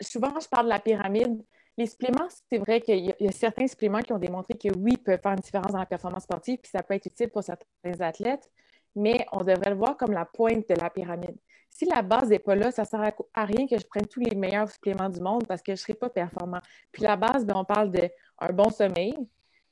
souvent, 0.01 0.39
je 0.39 0.49
parle 0.49 0.67
de 0.67 0.71
la 0.71 0.81
pyramide. 0.81 1.43
Les 1.79 1.87
suppléments, 1.87 2.29
c'est 2.51 2.59
vrai 2.59 2.81
qu'il 2.81 2.99
y, 2.99 3.15
y, 3.21 3.29
a 3.29 3.33
certains 3.33 3.67
suppléments 3.67 4.01
qui 4.01 4.13
ont 4.13 4.19
démontré 4.19 4.55
que 4.55 4.69
oui, 4.77 4.93
ils 4.93 4.99
peuvent 4.99 5.21
faire 5.21 5.33
une 5.33 5.39
différence 5.39 5.73
dans 5.73 5.79
la 5.79 5.87
performance 5.87 6.25
sportive, 6.25 6.59
puis 6.59 6.71
ça 6.71 6.83
peut 6.83 6.95
être 6.95 7.07
utile 7.07 7.31
pour 7.31 7.43
certains 7.43 8.01
athlètes, 8.01 8.51
mais 8.97 9.25
on 9.33 9.39
devrait 9.39 9.71
le 9.71 9.77
voir 9.77 9.97
comme 9.97 10.11
la 10.11 10.25
pointe 10.25 10.69
de 10.69 10.75
la 10.75 10.91
pyramide 10.91 11.37
si 11.79 11.85
la 11.85 12.03
base 12.03 12.29
n'est 12.29 12.41
pas 12.41 12.57
là, 12.57 12.73
ça 12.73 12.83
ne 12.83 12.87
sert 12.89 13.13
à 13.35 13.45
rien 13.45 13.69
que 13.69 13.79
je 13.79 13.87
prenne 13.87 14.07
tous 14.07 14.19
les 14.19 14.35
meilleurs 14.35 14.69
suppléments 14.69 15.09
du 15.09 15.21
monde 15.21 15.47
parce 15.47 15.63
que 15.63 15.77
je 15.77 15.81
ne 15.81 15.85
serai 15.85 15.95
pas 15.95 16.11
performant. 16.11 16.59
Puis 16.91 17.05
la 17.05 17.15
base, 17.15 17.47
ben, 17.47 17.55
on 17.55 17.65
parle 17.65 17.93
d'un 17.93 18.53
bon 18.53 18.69
sommeil, 18.71 19.15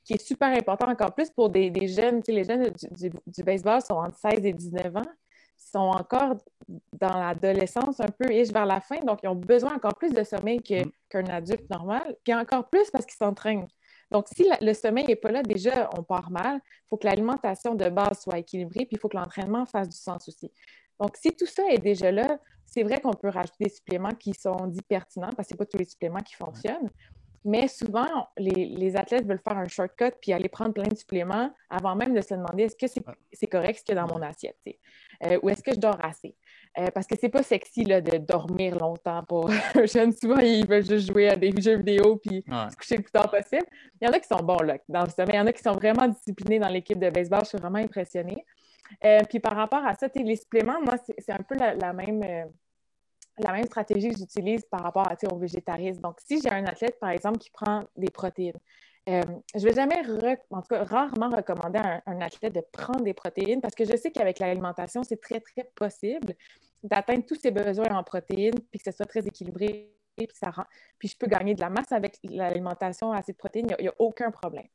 qui 0.05 0.13
est 0.13 0.25
super 0.25 0.47
important 0.47 0.87
encore 0.87 1.13
plus 1.13 1.29
pour 1.29 1.49
des, 1.49 1.69
jeunes. 1.89 2.21
les 2.29 2.45
jeunes 2.45 2.71
du, 3.25 3.43
baseball 3.43 3.81
sont 3.81 3.95
entre 3.95 4.17
16 4.19 4.45
et 4.45 4.53
19 4.53 4.95
ans, 4.95 5.01
ils 5.01 5.69
sont 5.69 5.79
encore 5.79 6.35
dans 6.93 7.19
l'adolescence 7.19 7.99
un 7.99 8.07
peu, 8.07 8.31
et 8.31 8.43
vers 8.45 8.65
la 8.65 8.79
fin, 8.79 9.01
donc 9.01 9.19
ils 9.23 9.27
ont 9.27 9.35
besoin 9.35 9.75
encore 9.75 9.95
plus 9.95 10.13
de 10.13 10.23
sommeil 10.23 10.59
mm. 10.59 10.89
qu'un 11.09 11.25
adulte 11.25 11.69
normal, 11.69 12.15
puis 12.23 12.33
encore 12.33 12.69
plus 12.69 12.89
parce 12.89 13.05
qu'ils 13.05 13.17
s'entraînent. 13.17 13.67
Donc, 14.09 14.27
si 14.33 14.49
le 14.61 14.73
sommeil 14.73 15.05
n'est 15.05 15.17
pas 15.17 15.31
là, 15.31 15.43
déjà, 15.43 15.89
on 15.97 16.03
part 16.03 16.31
mal. 16.31 16.61
Il 16.63 16.87
faut 16.87 16.95
que 16.95 17.05
l'alimentation 17.05 17.75
de 17.75 17.89
base 17.89 18.21
soit 18.21 18.37
équilibrée, 18.37 18.85
puis 18.85 18.95
il 18.95 18.99
faut 18.99 19.09
que 19.09 19.17
l'entraînement 19.17 19.65
fasse 19.65 19.89
du 19.89 19.97
sens 19.97 20.25
aussi. 20.29 20.49
Donc, 20.99 21.17
si 21.17 21.31
tout 21.35 21.45
ça 21.45 21.63
est 21.69 21.79
déjà 21.79 22.11
là, 22.11 22.39
c'est 22.65 22.83
vrai 22.83 22.99
qu'on 22.99 23.13
peut 23.13 23.29
rajouter 23.29 23.65
des 23.65 23.69
suppléments 23.69 24.11
qui 24.11 24.33
sont 24.33 24.67
dits 24.67 24.81
pertinents 24.81 25.31
parce 25.35 25.47
que 25.47 25.49
ce 25.49 25.53
n'est 25.53 25.57
pas 25.57 25.65
tous 25.65 25.77
les 25.77 25.85
suppléments 25.85 26.19
qui 26.19 26.35
fonctionnent. 26.35 26.89
Mais 27.45 27.69
souvent, 27.69 28.27
les, 28.37 28.97
athlètes 28.97 29.25
veulent 29.25 29.39
faire 29.39 29.57
un 29.57 29.69
shortcut 29.69 30.11
puis 30.21 30.33
aller 30.33 30.49
prendre 30.49 30.73
plein 30.73 30.87
de 30.87 30.95
suppléments 30.95 31.49
avant 31.69 31.95
même 31.95 32.13
de 32.13 32.19
se 32.19 32.33
demander 32.33 32.63
est-ce 32.63 32.75
que 32.75 32.87
c'est 33.31 33.47
correct 33.47 33.79
ce 33.79 33.83
qu'il 33.85 33.95
y 33.95 33.97
a 33.97 34.01
dans 34.01 34.13
mon 34.13 34.21
assiette 34.21 34.57
euh, 35.23 35.39
ou 35.41 35.49
est-ce 35.49 35.63
que 35.63 35.73
je 35.73 35.79
dors 35.79 35.97
assez? 36.03 36.35
Euh, 36.77 36.87
parce 36.93 37.07
que 37.07 37.15
c'est 37.17 37.29
pas 37.29 37.43
sexy 37.43 37.85
là, 37.85 38.01
de 38.01 38.17
dormir 38.17 38.77
longtemps 38.77 39.23
pour 39.23 39.49
un 39.75 39.85
jeune. 39.85 40.11
Souvent, 40.11 40.39
ils 40.39 40.67
veulent 40.67 40.85
juste 40.85 41.09
jouer 41.09 41.29
à 41.29 41.37
des 41.37 41.53
jeux 41.57 41.77
vidéo 41.77 42.17
puis 42.17 42.43
se 42.45 42.75
coucher 42.75 42.97
le 42.97 43.03
plus 43.03 43.11
tard 43.11 43.31
possible. 43.31 43.65
Il 44.01 44.05
y 44.05 44.09
en 44.09 44.11
a 44.11 44.19
qui 44.19 44.27
sont 44.27 44.43
bons 44.43 44.61
là, 44.63 44.77
dans 44.89 45.03
le 45.03 45.09
sommeil. 45.09 45.35
Il 45.35 45.37
y 45.37 45.41
en 45.41 45.47
a 45.47 45.53
qui 45.53 45.63
sont 45.63 45.71
vraiment 45.71 46.07
disciplinés 46.09 46.59
dans 46.59 46.69
l'équipe 46.69 46.99
de 46.99 47.09
baseball. 47.09 47.41
Je 47.43 47.49
suis 47.49 47.57
vraiment 47.57 47.79
impressionnée. 47.79 48.45
Euh, 49.03 49.19
puis 49.29 49.39
par 49.39 49.55
rapport 49.55 49.85
à 49.85 49.93
ça, 49.95 50.07
les 50.15 50.35
suppléments, 50.35 50.81
moi, 50.81 50.95
c'est 51.17 51.31
un 51.31 51.43
peu 51.43 51.55
la, 51.55 51.93
même, 51.93 52.23
euh, 52.23 52.45
la 53.37 53.51
même 53.51 53.65
stratégie 53.65 54.09
que 54.09 54.17
j'utilise 54.17 54.65
par 54.65 54.81
rapport 54.81 55.07
à, 55.07 55.15
au 55.31 55.37
végétarisme. 55.37 56.01
Donc, 56.01 56.19
si 56.19 56.41
j'ai 56.41 56.51
un 56.51 56.65
athlète, 56.65 56.99
par 56.99 57.09
exemple, 57.09 57.37
qui 57.37 57.49
prend 57.51 57.83
des 57.95 58.09
protéines, 58.09 58.57
euh, 59.09 59.21
je 59.55 59.59
ne 59.59 59.69
vais 59.69 59.73
jamais, 59.73 60.01
en 60.49 60.61
tout 60.61 60.67
cas, 60.67 60.83
rarement 60.83 61.29
recommander 61.29 61.79
à 61.79 62.01
un, 62.05 62.19
athlète 62.19 62.53
de 62.53 62.61
prendre 62.73 63.03
des 63.03 63.13
protéines 63.13 63.61
parce 63.61 63.73
que 63.73 63.85
je 63.85 63.95
sais 63.95 64.11
qu'avec 64.11 64.39
l'alimentation, 64.39 65.01
c'est 65.03 65.21
très, 65.21 65.39
très 65.39 65.63
possible 65.75 66.35
d'atteindre 66.83 67.25
tous 67.25 67.35
ses 67.35 67.51
besoins 67.51 67.95
en 67.95 68.03
protéines 68.03 68.59
puis 68.69 68.79
que 68.79 68.91
ce 68.91 68.95
soit 68.95 69.05
très 69.05 69.25
équilibré 69.25 69.93
puis, 70.17 70.27
ça 70.33 70.49
rend... 70.49 70.65
puis 70.99 71.07
je 71.07 71.17
peux 71.17 71.27
gagner 71.27 71.53
de 71.53 71.61
la 71.61 71.69
masse 71.69 71.91
avec 71.91 72.17
l'alimentation 72.23 73.11
assez 73.11 73.31
de 73.31 73.37
protéines, 73.37 73.67
il 73.79 73.83
n'y 73.83 73.87
a, 73.87 73.93
aucun 73.99 74.31
problème. 74.31 74.67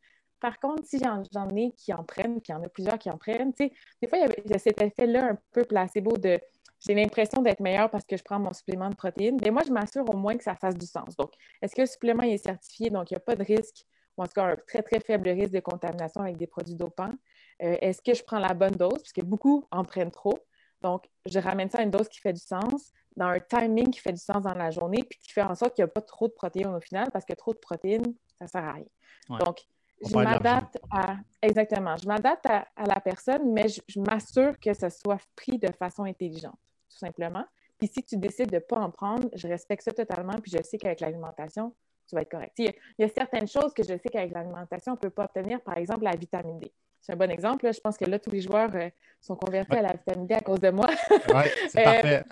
Par 0.42 0.58
contre, 0.58 0.84
si 0.84 0.98
j'en 0.98 1.48
ai 1.56 1.70
qui 1.70 1.94
en 1.94 2.02
prennent, 2.02 2.40
puis 2.40 2.50
il 2.50 2.52
y 2.52 2.54
en 2.54 2.62
a 2.64 2.68
plusieurs 2.68 2.98
qui 2.98 3.08
en 3.08 3.16
prennent, 3.16 3.52
des 3.52 4.08
fois, 4.08 4.18
il 4.18 4.50
y 4.50 4.54
a 4.54 4.58
cet 4.58 4.82
effet-là 4.82 5.24
un 5.24 5.38
peu 5.52 5.64
placebo 5.64 6.16
de 6.16 6.40
j'ai 6.80 6.94
l'impression 6.94 7.42
d'être 7.42 7.60
meilleur 7.60 7.88
parce 7.88 8.04
que 8.04 8.16
je 8.16 8.24
prends 8.24 8.40
mon 8.40 8.52
supplément 8.52 8.90
de 8.90 8.96
protéines. 8.96 9.38
Mais 9.40 9.52
moi, 9.52 9.62
je 9.64 9.70
m'assure 9.70 10.04
au 10.10 10.16
moins 10.16 10.36
que 10.36 10.42
ça 10.42 10.56
fasse 10.56 10.76
du 10.76 10.84
sens. 10.84 11.14
Donc, 11.16 11.30
est-ce 11.62 11.76
que 11.76 11.82
le 11.82 11.86
supplément 11.86 12.24
est 12.24 12.38
certifié, 12.38 12.90
donc 12.90 13.12
il 13.12 13.14
n'y 13.14 13.18
a 13.18 13.20
pas 13.20 13.36
de 13.36 13.44
risque, 13.44 13.86
ou 14.16 14.24
en 14.24 14.26
tout 14.26 14.32
cas 14.32 14.46
un 14.46 14.56
très, 14.66 14.82
très 14.82 14.98
faible 14.98 15.28
risque 15.28 15.52
de 15.52 15.60
contamination 15.60 16.22
avec 16.22 16.36
des 16.36 16.48
produits 16.48 16.74
dopants? 16.74 17.14
Euh, 17.62 17.76
est-ce 17.80 18.02
que 18.02 18.12
je 18.12 18.24
prends 18.24 18.40
la 18.40 18.52
bonne 18.52 18.74
dose? 18.74 18.98
Parce 18.98 19.12
que 19.12 19.22
beaucoup 19.22 19.64
en 19.70 19.84
prennent 19.84 20.10
trop. 20.10 20.40
Donc, 20.80 21.08
je 21.24 21.38
ramène 21.38 21.70
ça 21.70 21.78
à 21.78 21.82
une 21.82 21.92
dose 21.92 22.08
qui 22.08 22.18
fait 22.18 22.32
du 22.32 22.40
sens, 22.42 22.90
dans 23.14 23.28
un 23.28 23.38
timing 23.38 23.90
qui 23.90 24.00
fait 24.00 24.12
du 24.12 24.20
sens 24.20 24.42
dans 24.42 24.54
la 24.54 24.72
journée, 24.72 25.04
puis 25.08 25.20
qui 25.20 25.32
fait 25.32 25.42
en 25.42 25.54
sorte 25.54 25.76
qu'il 25.76 25.84
n'y 25.84 25.88
a 25.88 25.92
pas 25.92 26.00
trop 26.00 26.26
de 26.26 26.32
protéines 26.32 26.74
au 26.74 26.80
final, 26.80 27.12
parce 27.12 27.24
que 27.24 27.34
trop 27.34 27.52
de 27.52 27.58
protéines, 27.58 28.16
ça 28.40 28.46
ne 28.46 28.48
sert 28.48 28.64
à 28.64 28.72
rien. 28.72 29.38
Donc, 29.38 29.60
je 30.08 30.14
m'adapte 30.14 30.78
à. 30.90 31.16
Exactement. 31.40 31.96
Je 31.96 32.06
m'adapte 32.06 32.46
à, 32.46 32.66
la 32.86 33.00
personne, 33.00 33.52
mais 33.52 33.66
je 33.68 34.00
m'assure 34.00 34.58
que 34.58 34.74
ce 34.74 34.88
soit 34.88 35.18
pris 35.36 35.58
de 35.58 35.70
façon 35.72 36.04
intelligente 36.04 36.58
tout 36.92 36.98
simplement. 36.98 37.44
Puis 37.78 37.88
si 37.88 38.02
tu 38.02 38.16
décides 38.16 38.50
de 38.50 38.56
ne 38.56 38.60
pas 38.60 38.76
en 38.76 38.90
prendre, 38.90 39.28
je 39.34 39.48
respecte 39.48 39.82
ça 39.82 39.92
totalement, 39.92 40.34
puis 40.40 40.52
je 40.56 40.62
sais 40.62 40.78
qu'avec 40.78 41.00
l'alimentation, 41.00 41.74
tu 42.06 42.14
vas 42.14 42.22
être 42.22 42.30
correct. 42.30 42.52
Il 42.58 42.72
y, 42.98 43.04
a, 43.04 43.08
certaines 43.08 43.48
choses 43.48 43.72
que 43.74 43.82
je 43.82 43.88
sais 43.88 44.08
qu'avec 44.10 44.32
l'alimentation, 44.32 44.92
on 44.92 44.96
ne 44.96 45.00
peut 45.00 45.10
pas 45.10 45.24
obtenir, 45.24 45.60
par 45.62 45.78
exemple 45.78 46.04
la 46.04 46.14
vitamine 46.14 46.58
D. 46.58 46.72
C'est 47.00 47.14
un 47.14 47.16
bon 47.16 47.30
exemple. 47.30 47.72
Je 47.72 47.80
pense 47.80 47.96
que 47.96 48.04
là, 48.04 48.20
tous 48.20 48.30
les 48.30 48.42
joueurs 48.42 48.70
euh, 48.76 48.88
sont 49.20 49.34
convertis 49.34 49.74
à 49.74 49.82
la 49.82 49.92
vitamine 49.92 50.26
D 50.26 50.34
à 50.34 50.40
cause 50.40 50.60
de 50.60 50.70
moi. 50.70 50.86
Oui, 51.10 51.42
c'est 51.68 51.80
euh, 51.80 51.84
parfait. 51.84 52.24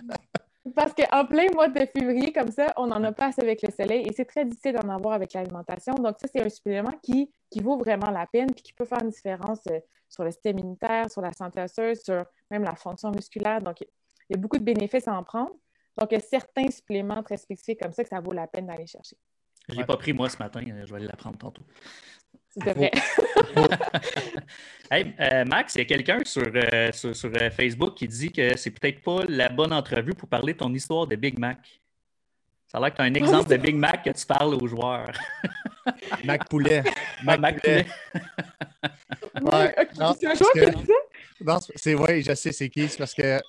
Parce 0.75 0.93
qu'en 0.93 1.25
plein 1.25 1.47
mois 1.55 1.69
de 1.69 1.87
février, 1.87 2.33
comme 2.33 2.50
ça, 2.50 2.73
on 2.76 2.87
n'en 2.87 3.02
a 3.02 3.12
pas 3.12 3.29
assez 3.29 3.40
avec 3.40 3.62
le 3.62 3.71
soleil 3.71 4.07
et 4.07 4.12
c'est 4.12 4.26
très 4.26 4.45
difficile 4.45 4.75
d'en 4.75 4.90
avoir 4.90 5.14
avec 5.14 5.33
l'alimentation. 5.33 5.95
Donc, 5.95 6.17
ça, 6.21 6.29
c'est 6.31 6.43
un 6.43 6.49
supplément 6.50 6.93
qui, 7.02 7.31
qui 7.50 7.61
vaut 7.61 7.79
vraiment 7.79 8.11
la 8.11 8.26
peine 8.26 8.50
et 8.50 8.61
qui 8.61 8.75
peut 8.75 8.85
faire 8.85 9.02
une 9.02 9.09
différence 9.09 9.61
euh, 9.71 9.81
sur 10.09 10.23
le 10.23 10.31
système 10.31 10.59
immunitaire, 10.59 11.11
sur 11.11 11.23
la 11.23 11.33
santé 11.33 11.62
osseuse, 11.62 12.02
sur 12.02 12.25
même 12.50 12.62
la 12.62 12.75
fonction 12.75 13.11
musculaire. 13.11 13.62
Donc, 13.62 13.81
il 13.81 13.87
y 14.31 14.35
a 14.35 14.38
beaucoup 14.38 14.59
de 14.59 14.64
bénéfices 14.64 15.09
à 15.09 15.14
en 15.14 15.25
prendre. 15.25 15.52
Donc, 15.97 16.12
il 16.12 16.14
y 16.14 16.19
a 16.19 16.21
certains 16.21 16.71
suppléments 16.71 17.23
très 17.23 17.38
spécifiques 17.38 17.81
comme 17.81 17.93
ça 17.93 18.02
que 18.02 18.11
ça 18.11 18.21
vaut 18.21 18.33
la 18.33 18.47
peine 18.47 18.67
d'aller 18.67 18.87
chercher. 18.87 19.17
Je 19.69 19.75
ne 19.75 19.81
l'ai 19.81 19.87
pas 19.87 19.97
pris 19.97 20.12
moi 20.12 20.29
ce 20.29 20.38
matin, 20.38 20.61
je 20.62 20.90
vais 20.90 20.97
aller 20.97 21.07
la 21.07 21.17
prendre 21.17 21.38
tantôt. 21.38 21.62
C'est 22.50 22.75
vrai. 22.75 22.90
hey, 24.90 25.14
euh, 25.21 25.45
Max, 25.45 25.75
il 25.75 25.78
y 25.78 25.80
a 25.83 25.85
quelqu'un 25.85 26.19
sur, 26.25 26.50
euh, 26.54 26.90
sur, 26.92 27.30
euh, 27.35 27.50
Facebook 27.50 27.95
qui 27.95 28.09
dit 28.09 28.33
que 28.33 28.57
c'est 28.57 28.71
peut-être 28.71 29.02
pas 29.02 29.25
la 29.28 29.49
bonne 29.49 29.73
entrevue 29.73 30.14
pour 30.14 30.28
parler 30.28 30.52
de 30.52 30.59
ton 30.59 30.73
histoire 30.73 31.07
de 31.07 31.16
Big 31.16 31.38
Mac. 31.38 31.80
Ça 32.66 32.78
a 32.78 32.80
l'air 32.80 32.90
que 32.90 32.97
tu 32.97 33.02
as 33.02 33.07
un 33.07 33.14
exemple 33.14 33.50
de 33.50 33.57
Big 33.57 33.75
Mac 33.75 34.04
que 34.04 34.11
tu 34.11 34.26
parles 34.26 34.54
aux 34.54 34.66
joueurs. 34.66 35.12
Mac 36.25 36.49
Poulet. 36.49 36.85
Mac, 37.25 37.40
Mac 37.40 37.62
Poulet. 37.62 37.87
ouais. 39.40 39.75
c'est? 39.95 40.75
Non, 41.42 41.59
oui, 42.04 42.23
je 42.23 42.35
sais 42.35 42.52
c'est 42.52 42.69
qui. 42.69 42.88
C'est 42.88 42.99
parce 42.99 43.14
que 43.14 43.40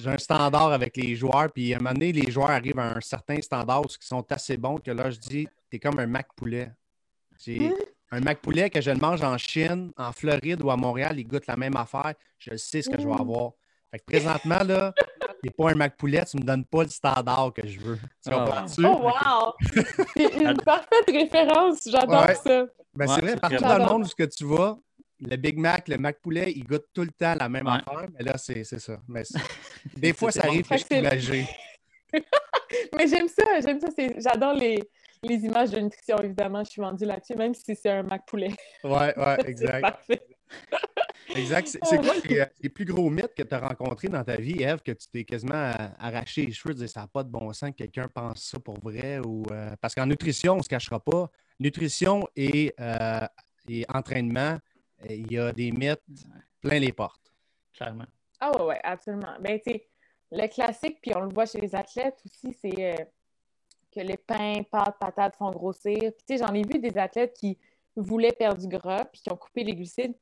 j'ai 0.00 0.10
un 0.10 0.18
standard 0.18 0.72
avec 0.72 0.96
les 0.96 1.14
joueurs, 1.14 1.52
puis 1.52 1.74
à 1.74 1.76
un 1.76 1.80
moment 1.80 1.92
donné, 1.92 2.12
les 2.12 2.30
joueurs 2.30 2.50
arrivent 2.50 2.78
à 2.78 2.96
un 2.96 3.00
certain 3.00 3.40
standard 3.40 3.82
qui 3.82 4.06
sont 4.06 4.24
assez 4.32 4.56
bons 4.56 4.78
que 4.78 4.90
là, 4.90 5.10
je 5.10 5.18
dis, 5.18 5.48
t'es 5.70 5.78
comme 5.78 5.98
un 5.98 6.06
Mac 6.06 6.28
poulet. 6.34 6.70
Un 8.14 8.20
Mac 8.20 8.40
poulet 8.40 8.70
que 8.70 8.80
je 8.80 8.90
le 8.90 8.98
mange 8.98 9.22
en 9.22 9.36
Chine, 9.36 9.92
en 9.96 10.12
Floride 10.12 10.62
ou 10.62 10.70
à 10.70 10.76
Montréal, 10.76 11.18
il 11.18 11.26
goûte 11.26 11.46
la 11.46 11.56
même 11.56 11.76
affaire. 11.76 12.14
Je 12.38 12.56
sais 12.56 12.82
ce 12.82 12.88
que 12.88 13.00
je 13.00 13.06
vais 13.06 13.14
avoir. 13.14 13.52
Fait 13.90 13.98
que 13.98 14.04
présentement, 14.04 14.62
là, 14.64 14.92
t'es 15.42 15.50
pas 15.50 15.70
un 15.70 15.74
Mac 15.74 15.96
poulet, 15.96 16.24
tu 16.24 16.36
me 16.36 16.42
donnes 16.42 16.64
pas 16.64 16.84
le 16.84 16.88
standard 16.88 17.52
que 17.52 17.66
je 17.66 17.80
veux. 17.80 17.98
Tu 18.24 18.32
ah. 18.32 18.66
Oh, 18.78 18.82
wow! 18.82 19.52
C'est 20.16 20.34
une 20.42 20.56
parfaite 20.58 21.08
référence, 21.08 21.80
j'adore 21.86 22.30
ça. 22.30 22.66
Ben, 22.94 23.06
c'est 23.08 23.20
vrai, 23.20 23.36
partout 23.36 23.62
dans 23.62 23.78
le 23.78 23.86
monde 23.86 24.02
où 24.02 24.06
ce 24.06 24.14
que 24.14 24.24
tu 24.24 24.44
vas, 24.44 24.76
le 25.20 25.36
Big 25.36 25.58
Mac, 25.58 25.88
le 25.88 25.98
Mac 25.98 26.20
poulet, 26.20 26.52
il 26.54 26.64
goûte 26.64 26.86
tout 26.92 27.02
le 27.02 27.10
temps 27.10 27.34
la 27.38 27.48
même 27.48 27.66
affaire, 27.66 28.06
mais 28.12 28.24
là, 28.24 28.36
c'est 28.36 28.64
ça. 28.64 28.98
Mais 29.08 29.22
des 29.96 30.12
fois, 30.12 30.30
ça 30.30 30.44
arrive 30.46 30.68
que 30.68 30.76
je 30.76 31.18
suis 31.20 31.46
mais 32.96 33.08
j'aime 33.08 33.26
ça, 33.26 33.60
j'aime 33.60 33.80
ça. 33.80 33.88
J'adore 34.18 34.54
les, 34.54 34.78
les, 35.28 35.44
images 35.44 35.70
de 35.70 35.80
nutrition, 35.80 36.18
évidemment. 36.18 36.62
Je 36.64 36.70
suis 36.70 36.80
vendue 36.80 37.04
là-dessus, 37.04 37.34
même 37.34 37.54
si 37.54 37.74
c'est 37.74 37.90
un 37.90 38.02
Mac 38.02 38.26
poulet. 38.26 38.52
Ouais, 38.82 39.16
ouais, 39.16 39.36
exact. 39.46 39.80
parfait. 39.80 40.26
exact. 41.34 41.78
C'est 41.82 41.98
quoi 41.98 42.14
euh, 42.30 42.46
les, 42.60 42.68
plus 42.68 42.84
gros 42.84 43.10
mythes 43.10 43.34
que 43.34 43.42
tu 43.42 43.54
as 43.54 43.60
rencontrés 43.60 44.08
dans 44.08 44.24
ta 44.24 44.36
vie, 44.36 44.62
Eve, 44.62 44.82
que 44.82 44.92
tu 44.92 45.08
t'es 45.08 45.24
quasiment 45.24 45.72
arraché 45.98 46.46
les 46.46 46.52
cheveux, 46.52 46.74
dire 46.74 46.88
ça 46.88 47.00
n'a 47.00 47.06
pas 47.06 47.22
de 47.22 47.30
bon 47.30 47.52
sens 47.52 47.70
que 47.70 47.76
quelqu'un 47.76 48.08
pense 48.08 48.44
ça 48.44 48.58
pour 48.58 48.78
vrai? 48.80 49.18
ou 49.18 49.44
euh, 49.50 49.74
Parce 49.80 49.94
qu'en 49.94 50.06
nutrition, 50.06 50.54
on 50.54 50.58
ne 50.58 50.62
se 50.62 50.68
cachera 50.68 51.00
pas. 51.00 51.30
Nutrition 51.60 52.26
et, 52.36 52.74
euh, 52.80 53.26
et 53.68 53.84
entraînement, 53.92 54.58
il 55.08 55.32
y 55.32 55.38
a 55.38 55.52
des 55.52 55.70
mythes 55.70 56.02
plein 56.60 56.78
les 56.78 56.92
portes. 56.92 57.32
Clairement. 57.74 58.06
Ah 58.40 58.52
oui, 58.56 58.66
ouais, 58.66 58.80
absolument. 58.82 59.36
Ben, 59.40 59.58
le 60.30 60.48
classique, 60.48 60.98
puis 61.00 61.12
on 61.14 61.20
le 61.20 61.32
voit 61.32 61.46
chez 61.46 61.60
les 61.60 61.74
athlètes 61.74 62.20
aussi, 62.24 62.52
c'est 62.60 63.00
euh, 63.00 63.04
que 63.94 64.00
les 64.00 64.16
pains, 64.16 64.62
pâtes, 64.70 64.96
patates 64.98 65.36
font 65.36 65.50
grossir. 65.50 66.12
J'en 66.28 66.52
ai 66.54 66.62
vu 66.62 66.78
des 66.78 66.96
athlètes 66.98 67.34
qui 67.34 67.58
voulaient 67.96 68.32
perdre 68.32 68.60
du 68.60 68.68
gras, 68.68 69.04
puis 69.04 69.22
qui 69.22 69.30
ont 69.30 69.36
coupé 69.36 69.64
les 69.64 69.74
glucides, 69.74 70.14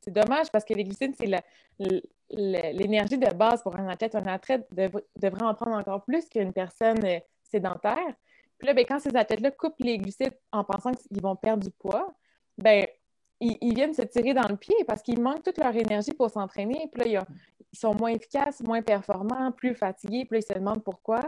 c'est 0.00 0.10
dommage 0.10 0.50
parce 0.52 0.64
que 0.64 0.74
les 0.74 0.84
glucides, 0.84 1.14
c'est 1.18 1.30
l'énergie 2.30 3.18
de 3.18 3.34
base 3.34 3.62
pour 3.62 3.76
un 3.76 3.88
athlète. 3.88 4.14
Un 4.14 4.26
athlète 4.26 4.66
devrait 4.70 5.44
en 5.44 5.54
prendre 5.54 5.76
encore 5.76 6.04
plus 6.04 6.28
qu'une 6.28 6.52
personne 6.52 7.04
euh, 7.04 7.18
sédentaire. 7.42 8.14
Puis 8.58 8.66
là, 8.66 8.74
ben, 8.74 8.84
quand 8.86 9.00
ces 9.00 9.14
athlètes-là 9.16 9.50
coupent 9.50 9.80
les 9.80 9.98
glucides 9.98 10.36
en 10.52 10.62
pensant 10.64 10.92
qu'ils 10.92 11.22
vont 11.22 11.36
perdre 11.36 11.64
du 11.64 11.70
poids, 11.70 12.14
ben 12.58 12.86
ils, 13.40 13.74
viennent 13.74 13.94
se 13.94 14.02
tirer 14.02 14.34
dans 14.34 14.46
le 14.48 14.56
pied 14.56 14.76
parce 14.86 15.02
qu'ils 15.02 15.20
manquent 15.20 15.42
toute 15.42 15.58
leur 15.58 15.74
énergie 15.74 16.12
pour 16.12 16.30
s'entraîner. 16.30 16.88
Puis 16.92 17.12
là, 17.12 17.24
ils, 17.72 17.78
sont 17.78 17.94
moins 17.94 18.10
efficaces, 18.10 18.60
moins 18.62 18.82
performants, 18.82 19.50
plus 19.50 19.74
fatigués. 19.74 20.24
Puis 20.26 20.36
là, 20.36 20.38
ils 20.38 20.54
se 20.54 20.58
demandent 20.58 20.84
pourquoi. 20.84 21.22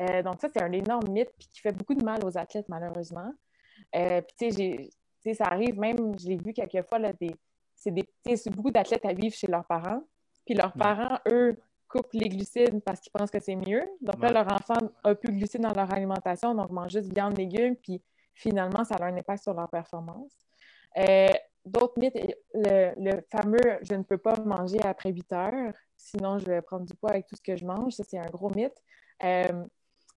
Euh, 0.00 0.22
donc, 0.22 0.40
ça, 0.40 0.48
c'est 0.52 0.62
un 0.62 0.72
énorme 0.72 1.08
mythe 1.08 1.32
puis 1.38 1.48
qui 1.48 1.60
fait 1.60 1.72
beaucoup 1.72 1.94
de 1.94 2.04
mal 2.04 2.24
aux 2.24 2.36
athlètes, 2.36 2.68
malheureusement. 2.68 3.32
Euh, 3.94 4.20
puis, 4.20 4.50
tu 4.50 4.90
sais, 5.20 5.34
ça 5.34 5.44
arrive 5.44 5.78
même, 5.78 6.18
je 6.18 6.28
l'ai 6.28 6.36
vu 6.36 6.52
quelques 6.52 6.86
fois, 6.88 6.98
là, 6.98 7.12
c'est 7.76 8.50
beaucoup 8.50 8.70
d'athlètes 8.70 9.04
à 9.04 9.12
vivre 9.12 9.34
chez 9.34 9.46
leurs 9.46 9.64
parents. 9.64 10.02
Puis 10.44 10.54
leurs 10.54 10.72
parents, 10.72 11.18
eux, 11.30 11.56
coupent 11.88 12.12
les 12.12 12.28
glucides 12.28 12.82
parce 12.82 13.00
qu'ils 13.00 13.12
pensent 13.12 13.30
que 13.30 13.40
c'est 13.40 13.56
mieux. 13.56 13.82
Donc 14.00 14.20
là, 14.20 14.32
leur 14.32 14.52
enfant 14.52 14.78
a 15.04 15.14
plus 15.14 15.32
de 15.32 15.38
glucides 15.38 15.60
dans 15.60 15.72
leur 15.72 15.92
alimentation, 15.92 16.54
donc 16.54 16.70
mange 16.70 16.92
juste 16.92 17.12
viande, 17.12 17.36
légumes, 17.36 17.76
puis 17.76 18.02
finalement, 18.34 18.84
ça 18.84 18.96
a 18.96 19.04
un 19.04 19.16
impact 19.16 19.42
sur 19.44 19.54
leur 19.54 19.68
performance. 19.68 20.32
Euh, 20.98 21.28
d'autres 21.64 21.98
mythes, 21.98 22.18
le, 22.52 23.20
fameux 23.30 23.78
je 23.82 23.94
ne 23.94 24.02
peux 24.02 24.18
pas 24.18 24.34
manger 24.44 24.80
après 24.82 25.12
8 25.12 25.32
heures, 25.32 25.72
sinon 25.96 26.38
je 26.38 26.46
vais 26.46 26.62
prendre 26.62 26.84
du 26.84 26.94
poids 26.94 27.10
avec 27.10 27.26
tout 27.26 27.36
ce 27.36 27.42
que 27.42 27.56
je 27.56 27.64
mange. 27.64 27.92
Ça, 27.94 28.04
c'est 28.04 28.18
un 28.18 28.28
gros 28.28 28.50
mythe. 28.50 28.76
Euh, 29.22 29.64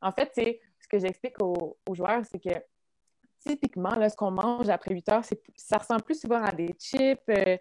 en 0.00 0.12
fait, 0.12 0.32
ce 0.34 0.88
que 0.88 0.98
j'explique 0.98 1.40
aux, 1.40 1.76
joueurs, 1.92 2.22
c'est 2.30 2.38
que 2.38 2.58
typiquement, 3.46 3.94
là, 3.94 4.08
ce 4.08 4.16
qu'on 4.16 4.30
mange 4.30 4.68
après 4.68 4.94
8 4.94 5.08
heures, 5.10 5.24
ça 5.54 5.78
ressemble 5.78 6.02
plus 6.02 6.20
souvent 6.20 6.42
à 6.42 6.52
des 6.52 6.74
chips, 6.78 7.20
euh, 7.30 7.56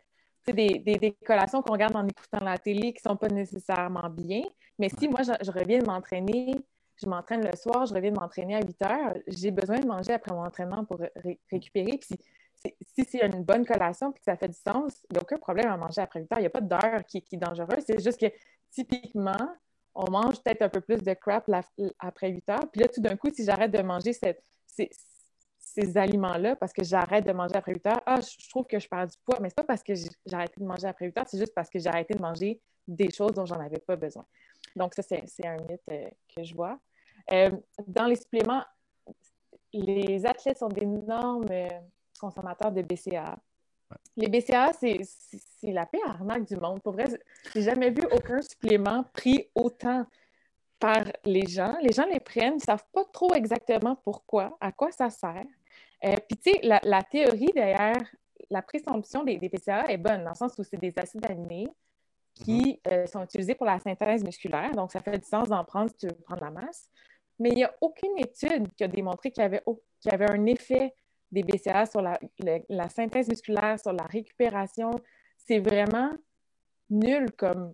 des, 0.48 0.80
des, 0.80 1.12
collations 1.26 1.62
qu'on 1.62 1.74
regarde 1.74 1.96
en 1.96 2.08
écoutant 2.08 2.44
la 2.44 2.58
télé 2.58 2.94
qui 2.94 3.02
ne 3.06 3.12
sont 3.12 3.18
pas 3.18 3.30
nécessairement 3.30 4.10
bien. 4.10 4.44
Mais 4.78 4.90
si 4.90 5.08
moi, 5.08 5.22
je, 5.24 5.52
reviens 5.52 5.80
de 5.80 5.86
m'entraîner, 5.86 6.56
je 7.02 7.08
m'entraîne 7.08 7.44
le 7.44 7.56
soir, 7.56 7.86
je 7.86 7.94
reviens 7.94 8.12
de 8.12 8.20
m'entraîner 8.20 8.56
à 8.56 8.62
8 8.62 8.82
heures, 8.84 9.16
j'ai 9.28 9.52
besoin 9.52 9.80
de 9.80 9.88
manger 9.88 10.14
après 10.14 10.34
mon 10.34 10.44
entraînement 10.44 10.86
pour 10.86 11.00
récupérer. 11.52 11.98
Puis 11.98 12.18
si 12.82 13.04
c'est 13.06 13.26
une 13.26 13.44
bonne 13.44 13.66
collation 13.66 14.12
et 14.12 14.14
que 14.14 14.24
ça 14.24 14.36
fait 14.36 14.48
du 14.48 14.58
sens, 14.58 15.06
il 15.10 15.14
n'y 15.14 15.20
a 15.20 15.22
aucun 15.22 15.38
problème 15.38 15.68
à 15.68 15.78
manger 15.78 16.02
après 16.02 16.22
8 16.22 16.32
heures. 16.32 16.40
Il 16.40 16.44
n'y 16.44 16.48
a 16.48 16.52
pas 16.52 16.62
d'heure 16.62 17.06
qui, 17.06 17.18
est 17.18 17.38
dangereuse. 17.38 17.84
C'est 17.86 18.04
juste 18.04 18.20
que 18.20 18.28
typiquement, 18.72 19.50
on 19.96 20.12
mange 20.12 20.42
peut-être 20.42 20.62
un 20.62 20.70
peu 20.70 20.82
plus 20.82 20.98
de 20.98 21.14
crap 21.14 21.50
après 22.00 22.30
8 22.30 22.50
heures. 22.50 22.72
Puis 22.72 22.82
là, 22.82 22.88
tout 22.90 23.02
d'un 23.02 23.16
coup, 23.16 23.30
si 23.34 23.46
j'arrête 23.46 23.72
de 23.72 23.82
manger 23.82 24.12
ces, 24.14 25.98
aliments-là 25.98 26.56
parce 26.56 26.72
que 26.72 26.84
j'arrête 26.84 27.26
de 27.26 27.32
manger 27.32 27.56
après 27.56 27.74
8 27.74 27.88
heures, 27.88 28.02
ah, 28.06 28.20
je, 28.22 28.50
trouve 28.50 28.66
que 28.66 28.80
je 28.80 28.88
perds 28.88 29.08
du 29.08 29.18
poids. 29.26 29.40
Mais 29.42 29.50
ce 29.50 29.54
n'est 29.54 29.64
pas 29.64 29.64
parce 29.64 29.84
que 29.84 29.96
j'ai 29.96 30.10
arrêté 30.34 30.60
de 30.60 30.66
manger 30.66 30.88
après 30.88 31.06
8 31.06 31.18
heures, 31.18 31.26
c'est 31.28 31.40
juste 31.40 31.54
parce 31.56 31.70
que 31.70 31.80
j'ai 31.80 31.88
arrêté 31.88 32.14
de 32.14 32.22
manger 32.22 32.62
des 32.88 33.10
choses 33.10 33.32
dont 33.32 33.46
j'en 33.46 33.60
avais 33.60 33.80
pas 33.80 33.96
besoin. 33.96 34.26
Donc, 34.76 34.94
ça, 34.94 35.02
c'est 35.02 35.46
un 35.46 35.58
mythe 35.58 35.82
euh, 35.92 36.10
que 36.36 36.44
je 36.44 36.54
vois. 36.54 36.78
Euh, 37.32 37.52
dans 37.88 38.06
les 38.06 38.16
suppléments, 38.16 38.64
les 39.74 40.26
athlètes 40.26 40.60
sont 40.60 40.70
d'énormes 40.70 41.48
euh, 41.50 41.70
consommateurs 42.20 42.72
de 42.72 42.82
BCA. 42.82 43.38
Les 44.18 44.28
BCA, 44.28 44.72
c'est 44.74 45.00
la 45.74 45.86
pire 45.86 46.08
arnaque 46.08 46.46
du 46.46 46.56
monde. 46.56 46.82
Pour 46.82 46.94
vrai, 46.94 47.06
j'ai 47.54 47.62
jamais 47.62 47.90
vu 47.90 48.02
aucun 48.12 48.42
supplément 48.42 49.04
pris 49.14 49.50
autant 49.56 50.06
par 50.80 51.04
les 51.24 51.46
gens. 51.46 51.76
Les 51.82 51.92
gens 51.92 52.06
les 52.06 52.20
prennent, 52.20 52.54
ils 52.54 52.58
ne 52.58 52.62
savent 52.62 52.86
pas 52.94 53.06
trop 53.12 53.34
exactement 53.34 53.96
pourquoi, 54.04 54.58
à 54.60 54.72
quoi 54.72 54.92
ça 54.92 55.10
sert. 55.10 55.46
Puis, 56.02 56.38
tu 56.38 56.52
sais, 56.52 56.60
la, 56.62 57.04
théorie 57.04 57.52
derrière 57.54 58.02
la 58.50 58.62
présomption 58.62 59.24
des, 59.24 59.38
des, 59.38 59.50
PCA 59.50 59.86
est 59.88 59.98
bonne, 59.98 60.24
dans 60.24 60.32
le 60.32 60.36
sens 60.36 60.54
où 60.60 60.64
c'est 60.64 60.78
des 60.78 60.94
acides 61.00 61.26
aminés 61.26 61.68
qui 62.36 62.80
mm-hmm. 62.86 63.08
sont 63.08 63.24
utilisés 63.24 63.56
pour 63.56 63.66
la 63.66 63.80
synthèse 63.80 64.24
musculaire. 64.24 64.72
Donc, 64.72 64.92
ça 64.92 65.00
fait 65.02 65.18
du 65.18 65.26
sens 65.26 65.48
d'en 65.48 65.64
prendre 65.64 65.90
si 65.90 65.98
tu 65.98 66.08
veux 66.08 66.14
prendre 66.14 66.44
la 66.44 66.52
masse. 66.52 66.90
Mais 67.40 67.50
il 67.50 67.56
n'y 67.56 67.64
a 67.64 67.74
aucune 67.82 68.18
étude 68.18 68.74
qui 68.76 68.84
a 68.84 68.88
démontré 68.88 69.32
qu'il 69.32 69.42
y 69.42 69.46
avait, 69.46 69.64
qu'il 70.00 70.12
y 70.12 70.14
avait 70.14 70.30
un 70.30 70.46
effet 70.46 70.94
des 71.32 71.44
BCA 71.44 71.86
sur 71.86 72.02
la, 72.02 72.20
la, 72.70 72.90
synthèse 72.90 73.28
musculaire, 73.28 73.80
sur 73.80 73.92
la 73.92 74.04
récupération. 74.04 74.92
C'est 75.48 75.60
vraiment 75.60 76.12
nul 76.90 77.32
comme, 77.38 77.74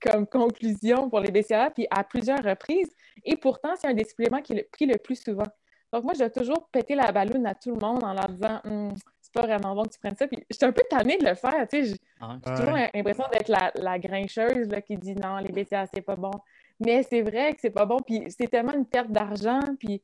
comme, 0.00 0.26
conclusion 0.26 1.08
pour 1.08 1.20
les 1.20 1.30
BCA, 1.30 1.70
puis 1.70 1.86
à 1.90 2.04
plusieurs 2.04 2.42
reprises. 2.42 2.90
Et 3.24 3.36
pourtant, 3.36 3.74
c'est 3.76 3.86
un 3.86 3.94
des 3.94 4.04
suppléments 4.04 4.42
qui 4.42 4.54
est 4.54 4.68
pris 4.70 4.86
le 4.86 4.98
plus 4.98 5.20
souvent. 5.20 5.46
Donc, 5.92 6.02
moi, 6.02 6.12
j'ai 6.18 6.28
toujours 6.28 6.68
pété 6.70 6.96
la 6.96 7.12
balloune 7.12 7.46
à 7.46 7.54
tout 7.54 7.70
le 7.70 7.78
monde 7.78 8.02
en 8.02 8.14
leur 8.14 8.28
disant 8.28 8.60
hum, 8.64 8.92
c'est 9.20 9.32
pas 9.32 9.42
vraiment 9.42 9.76
bon 9.76 9.84
que 9.84 9.90
tu 9.90 9.98
prennes 10.00 10.16
ça. 10.16 10.26
Puis, 10.26 10.44
j'étais 10.50 10.66
un 10.66 10.72
peu 10.72 10.82
tannée 10.90 11.18
de 11.18 11.24
le 11.24 11.34
faire. 11.34 11.68
Tu 11.68 11.84
sais, 11.84 11.90
j'ai 11.90 11.96
ah 12.20 12.36
toujours 12.44 12.72
l'impression 12.72 13.24
d'être 13.32 13.48
la, 13.48 13.70
la, 13.76 13.98
grincheuse 13.98 14.68
là, 14.68 14.80
qui 14.80 14.96
dit 14.96 15.14
non, 15.14 15.36
les 15.36 15.52
BCA, 15.52 15.86
c'est 15.86 16.02
pas 16.02 16.16
bon. 16.16 16.32
Mais 16.80 17.04
c'est 17.04 17.22
vrai 17.22 17.52
que 17.54 17.60
c'est 17.60 17.70
pas 17.70 17.86
bon. 17.86 17.98
Puis, 18.04 18.24
c'est 18.36 18.48
tellement 18.48 18.72
une 18.72 18.86
perte 18.86 19.12
d'argent. 19.12 19.60
Puis, 19.78 20.02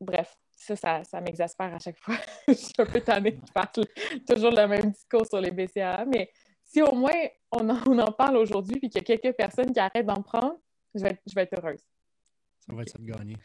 bref, 0.00 0.34
ça, 0.56 1.04
ça, 1.04 1.20
m'exaspère 1.20 1.74
à 1.74 1.78
chaque 1.78 1.98
fois. 1.98 2.16
je 2.48 2.54
suis 2.54 2.72
un 2.78 2.86
peu 2.86 3.00
tannée 3.00 3.32
de 3.32 3.50
faire 3.52 3.70
toujours 4.26 4.50
le 4.50 4.66
même 4.66 4.90
discours 4.90 5.26
sur 5.26 5.40
les 5.40 5.50
BCAA, 5.50 6.04
mais 6.06 6.30
si 6.64 6.82
au 6.82 6.94
moins 6.94 7.12
on 7.52 7.68
en, 7.68 8.12
parle 8.18 8.36
aujourd'hui 8.36 8.76
et 8.82 8.88
qu'il 8.88 8.94
y 8.94 9.12
a 9.12 9.18
quelques 9.18 9.36
personnes 9.36 9.72
qui 9.72 9.80
arrêtent 9.80 10.06
d'en 10.06 10.22
prendre, 10.22 10.56
je 10.94 11.02
vais, 11.02 11.20
je 11.26 11.34
vais 11.34 11.42
être 11.42 11.58
heureuse. 11.58 11.82
Ça 12.60 12.74
va 12.74 12.82
être 12.82 12.90
ça 12.90 12.98
de 12.98 13.04
gagner 13.04 13.36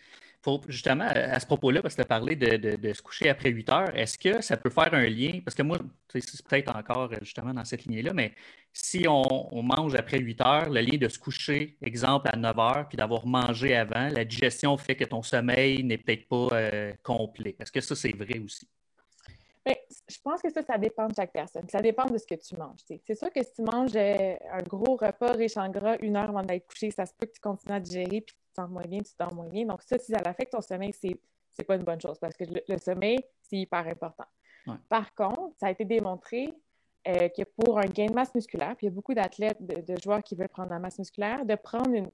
justement, 0.68 1.06
à 1.06 1.40
ce 1.40 1.46
propos-là, 1.46 1.82
parce 1.82 1.96
que 1.96 2.02
tu 2.02 2.06
as 2.06 2.08
parlé 2.08 2.36
de, 2.36 2.94
se 2.94 3.02
coucher 3.02 3.30
après 3.30 3.50
8 3.50 3.70
heures, 3.70 3.98
est-ce 3.98 4.18
que 4.18 4.42
ça 4.42 4.58
peut 4.58 4.70
faire 4.70 4.94
un 4.94 5.08
lien? 5.08 5.40
Parce 5.44 5.56
que 5.56 5.64
moi, 5.64 5.78
c'est 6.12 6.48
peut-être 6.48 6.76
encore 6.76 7.12
justement 7.22 7.54
dans 7.54 7.66
cette 7.66 7.86
lignée-là, 7.86 8.14
mais 8.14 8.34
si 8.74 9.06
on, 9.08 9.62
mange 9.64 9.96
après 9.96 10.20
8 10.20 10.42
heures, 10.42 10.70
le 10.70 10.82
lien 10.82 10.98
de 10.98 11.08
se 11.08 11.20
coucher, 11.20 11.78
exemple, 11.82 12.30
à 12.32 12.38
9 12.38 12.60
heures, 12.60 12.88
puis 12.88 12.98
d'avoir 12.98 13.26
mangé 13.26 13.76
avant, 13.76 14.10
la 14.10 14.26
digestion 14.26 14.78
fait 14.78 14.96
que 14.96 15.06
ton 15.06 15.24
sommeil 15.24 15.84
n'est 15.84 15.98
peut-être 15.98 16.28
pas 16.28 16.48
euh, 16.54 16.94
complet. 17.04 17.56
Est-ce 17.60 17.72
que 17.72 17.82
ça, 17.82 17.96
c'est 17.96 18.16
vrai 18.16 18.40
aussi? 18.40 18.68
Ben, 19.70 19.76
je 20.10 20.18
pense 20.24 20.42
que 20.42 20.50
ça, 20.50 20.64
ça 20.64 20.80
dépend 20.80 21.08
de 21.08 21.14
chaque 21.14 21.32
personne. 21.32 21.70
Ça 21.70 21.80
dépend 21.80 22.06
de 22.06 22.18
ce 22.18 22.26
que 22.26 22.34
tu 22.34 22.56
manges. 22.56 22.80
C'est 22.88 23.14
sûr 23.14 23.32
que 23.32 23.44
si 23.44 23.54
tu 23.54 23.62
manges 23.62 23.96
euh, 23.96 24.36
un 24.52 24.64
gros 24.64 24.96
repas 24.96 25.34
riche 25.34 25.58
en 25.58 25.70
gras 25.70 25.96
une 26.02 26.16
heure 26.16 26.30
avant 26.30 26.42
d'aller 26.42 26.62
coucher, 26.62 26.90
ça 26.90 27.06
se 27.06 27.14
peut 27.14 27.28
que 27.28 27.34
tu 27.34 27.40
continues 27.40 27.76
à 27.76 27.80
digérer 27.80 28.22
puis 28.22 28.34
tu 28.36 28.50
te 28.50 28.56
sens 28.56 28.68
moins 28.68 28.88
bien, 28.88 29.00
tu 29.02 29.12
dors 29.20 29.32
moins 29.32 29.48
bien. 29.48 29.66
Donc, 29.66 29.84
ça, 29.84 30.00
si 30.00 30.12
ça 30.12 30.18
affecte 30.26 30.54
ton 30.54 30.62
sommeil, 30.62 30.92
c'est 31.00 31.20
n'est 31.60 31.66
pas 31.66 31.76
une 31.76 31.84
bonne 31.84 32.02
chose 32.02 32.18
parce 32.20 32.36
que 32.36 32.46
le, 32.46 32.78
sommeil, 32.78 33.20
c'est 33.42 33.58
hyper 33.58 33.86
important. 33.86 34.26
Par 34.88 35.14
contre, 35.14 35.56
ça 35.60 35.68
a 35.68 35.72
été 35.72 35.84
démontré 35.84 36.54
euh, 37.08 37.28
que 37.30 37.44
pour 37.44 37.80
un 37.80 37.86
gain 37.86 38.06
de 38.06 38.14
masse 38.14 38.34
musculaire, 38.34 38.76
puis 38.76 38.88
il 38.88 38.90
y 38.90 38.94
a 38.94 38.96
beaucoup 38.96 39.14
d'athlètes, 39.14 39.58
de, 39.60 39.96
joueurs 40.02 40.24
qui 40.24 40.36
veulent 40.36 40.50
prendre 40.50 40.70
la 40.70 40.80
masse 40.80 41.00
musculaire, 41.00 41.46
de 41.46 41.56
prendre 41.56 41.94
une, 41.94 42.10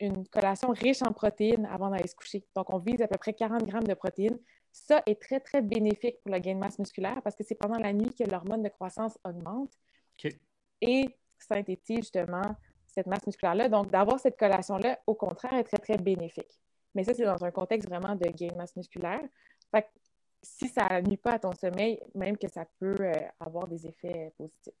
une 0.00 0.26
collation 0.28 0.68
riche 0.68 1.02
en 1.02 1.12
protéines 1.12 1.66
avant 1.66 1.90
d'aller 1.90 2.08
se 2.08 2.14
coucher. 2.14 2.44
Donc, 2.54 2.72
on 2.72 2.78
vise 2.78 3.00
à 3.02 3.08
peu 3.08 3.18
près 3.18 3.32
40 3.32 3.64
grammes 3.64 3.86
de 3.86 3.94
protéines 3.94 4.38
ça 4.76 5.02
est 5.06 5.20
très, 5.20 5.40
très 5.40 5.62
bénéfique 5.62 6.20
pour 6.22 6.32
le 6.32 6.38
gain 6.38 6.54
de 6.54 6.58
masse 6.58 6.78
musculaire 6.78 7.22
parce 7.22 7.34
que 7.34 7.42
c'est 7.42 7.54
pendant 7.54 7.78
la 7.78 7.94
nuit 7.94 8.14
que 8.14 8.24
l'hormone 8.24 8.62
de 8.62 8.68
croissance 8.68 9.18
augmente 9.24 9.72
et 10.82 11.16
synthétise 11.38 12.00
justement 12.00 12.56
cette 12.86 13.06
masse 13.06 13.26
musculaire-là. 13.26 13.70
Donc, 13.70 13.90
d'avoir 13.90 14.20
cette 14.20 14.38
collation-là, 14.38 14.98
au 15.06 15.14
contraire, 15.14 15.54
est 15.54 15.64
très, 15.64 15.78
très 15.78 15.96
bénéfique. 15.96 16.60
Mais 16.94 17.04
ça, 17.04 17.14
c'est 17.14 17.24
dans 17.24 17.42
un 17.42 17.50
contexte 17.50 17.88
vraiment 17.88 18.14
de 18.16 18.28
gain 18.28 18.48
de 18.48 18.54
masse 18.54 18.76
musculaire. 18.76 19.22
Fait 19.70 19.82
que 19.82 19.88
si 20.42 20.68
ça 20.68 21.00
nuit 21.00 21.16
pas 21.16 21.32
à 21.32 21.38
ton 21.38 21.52
sommeil, 21.52 21.98
même 22.14 22.36
que 22.36 22.48
ça 22.48 22.66
peut 22.78 22.96
euh, 23.00 23.12
avoir 23.40 23.66
des 23.68 23.86
effets 23.86 24.32
positifs. 24.36 24.74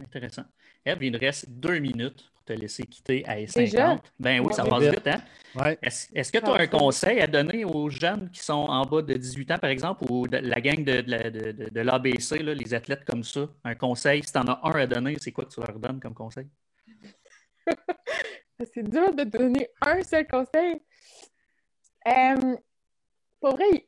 Intéressant. 0.00 0.44
Eve, 0.84 1.02
il 1.02 1.12
nous 1.12 1.18
reste 1.18 1.48
deux 1.48 1.78
minutes 1.78 2.30
pour 2.32 2.44
te 2.44 2.52
laisser 2.52 2.84
quitter 2.84 3.26
à 3.26 3.38
S50. 3.38 4.00
Ben 4.18 4.40
oui, 4.40 4.54
ça 4.54 4.64
passe 4.64 4.84
vite, 4.84 5.06
hein? 5.06 5.22
Est-ce 5.82 6.32
que 6.32 6.38
tu 6.38 6.50
as 6.50 6.54
un 6.54 6.66
conseil 6.66 7.20
à 7.20 7.26
donner 7.26 7.64
aux 7.64 7.88
jeunes 7.88 8.30
qui 8.30 8.40
sont 8.40 8.54
en 8.54 8.84
bas 8.84 9.02
de 9.02 9.14
18 9.14 9.50
ans, 9.52 9.58
par 9.58 9.70
exemple, 9.70 10.04
ou 10.10 10.28
de, 10.28 10.36
la 10.38 10.60
gang 10.60 10.84
de, 10.84 11.00
de, 11.00 11.80
l'ABC, 11.80 12.42
les 12.42 12.74
athlètes 12.74 13.04
comme 13.04 13.24
ça? 13.24 13.48
Un 13.64 13.74
conseil, 13.74 14.22
si 14.22 14.32
tu 14.32 14.38
en 14.38 14.46
as 14.46 14.60
un 14.62 14.72
à 14.72 14.86
donner, 14.86 15.16
c'est 15.20 15.32
quoi 15.32 15.44
que 15.44 15.50
tu 15.50 15.60
leur 15.60 15.78
donnes 15.78 16.00
comme 16.00 16.14
conseil? 16.14 16.46
c'est 18.74 18.88
dur 18.88 19.14
de 19.14 19.24
donner 19.24 19.68
un 19.80 20.02
seul 20.02 20.26
conseil. 20.26 20.80
Euh, 22.06 22.56
pour 23.40 23.56
vrai, 23.56 23.85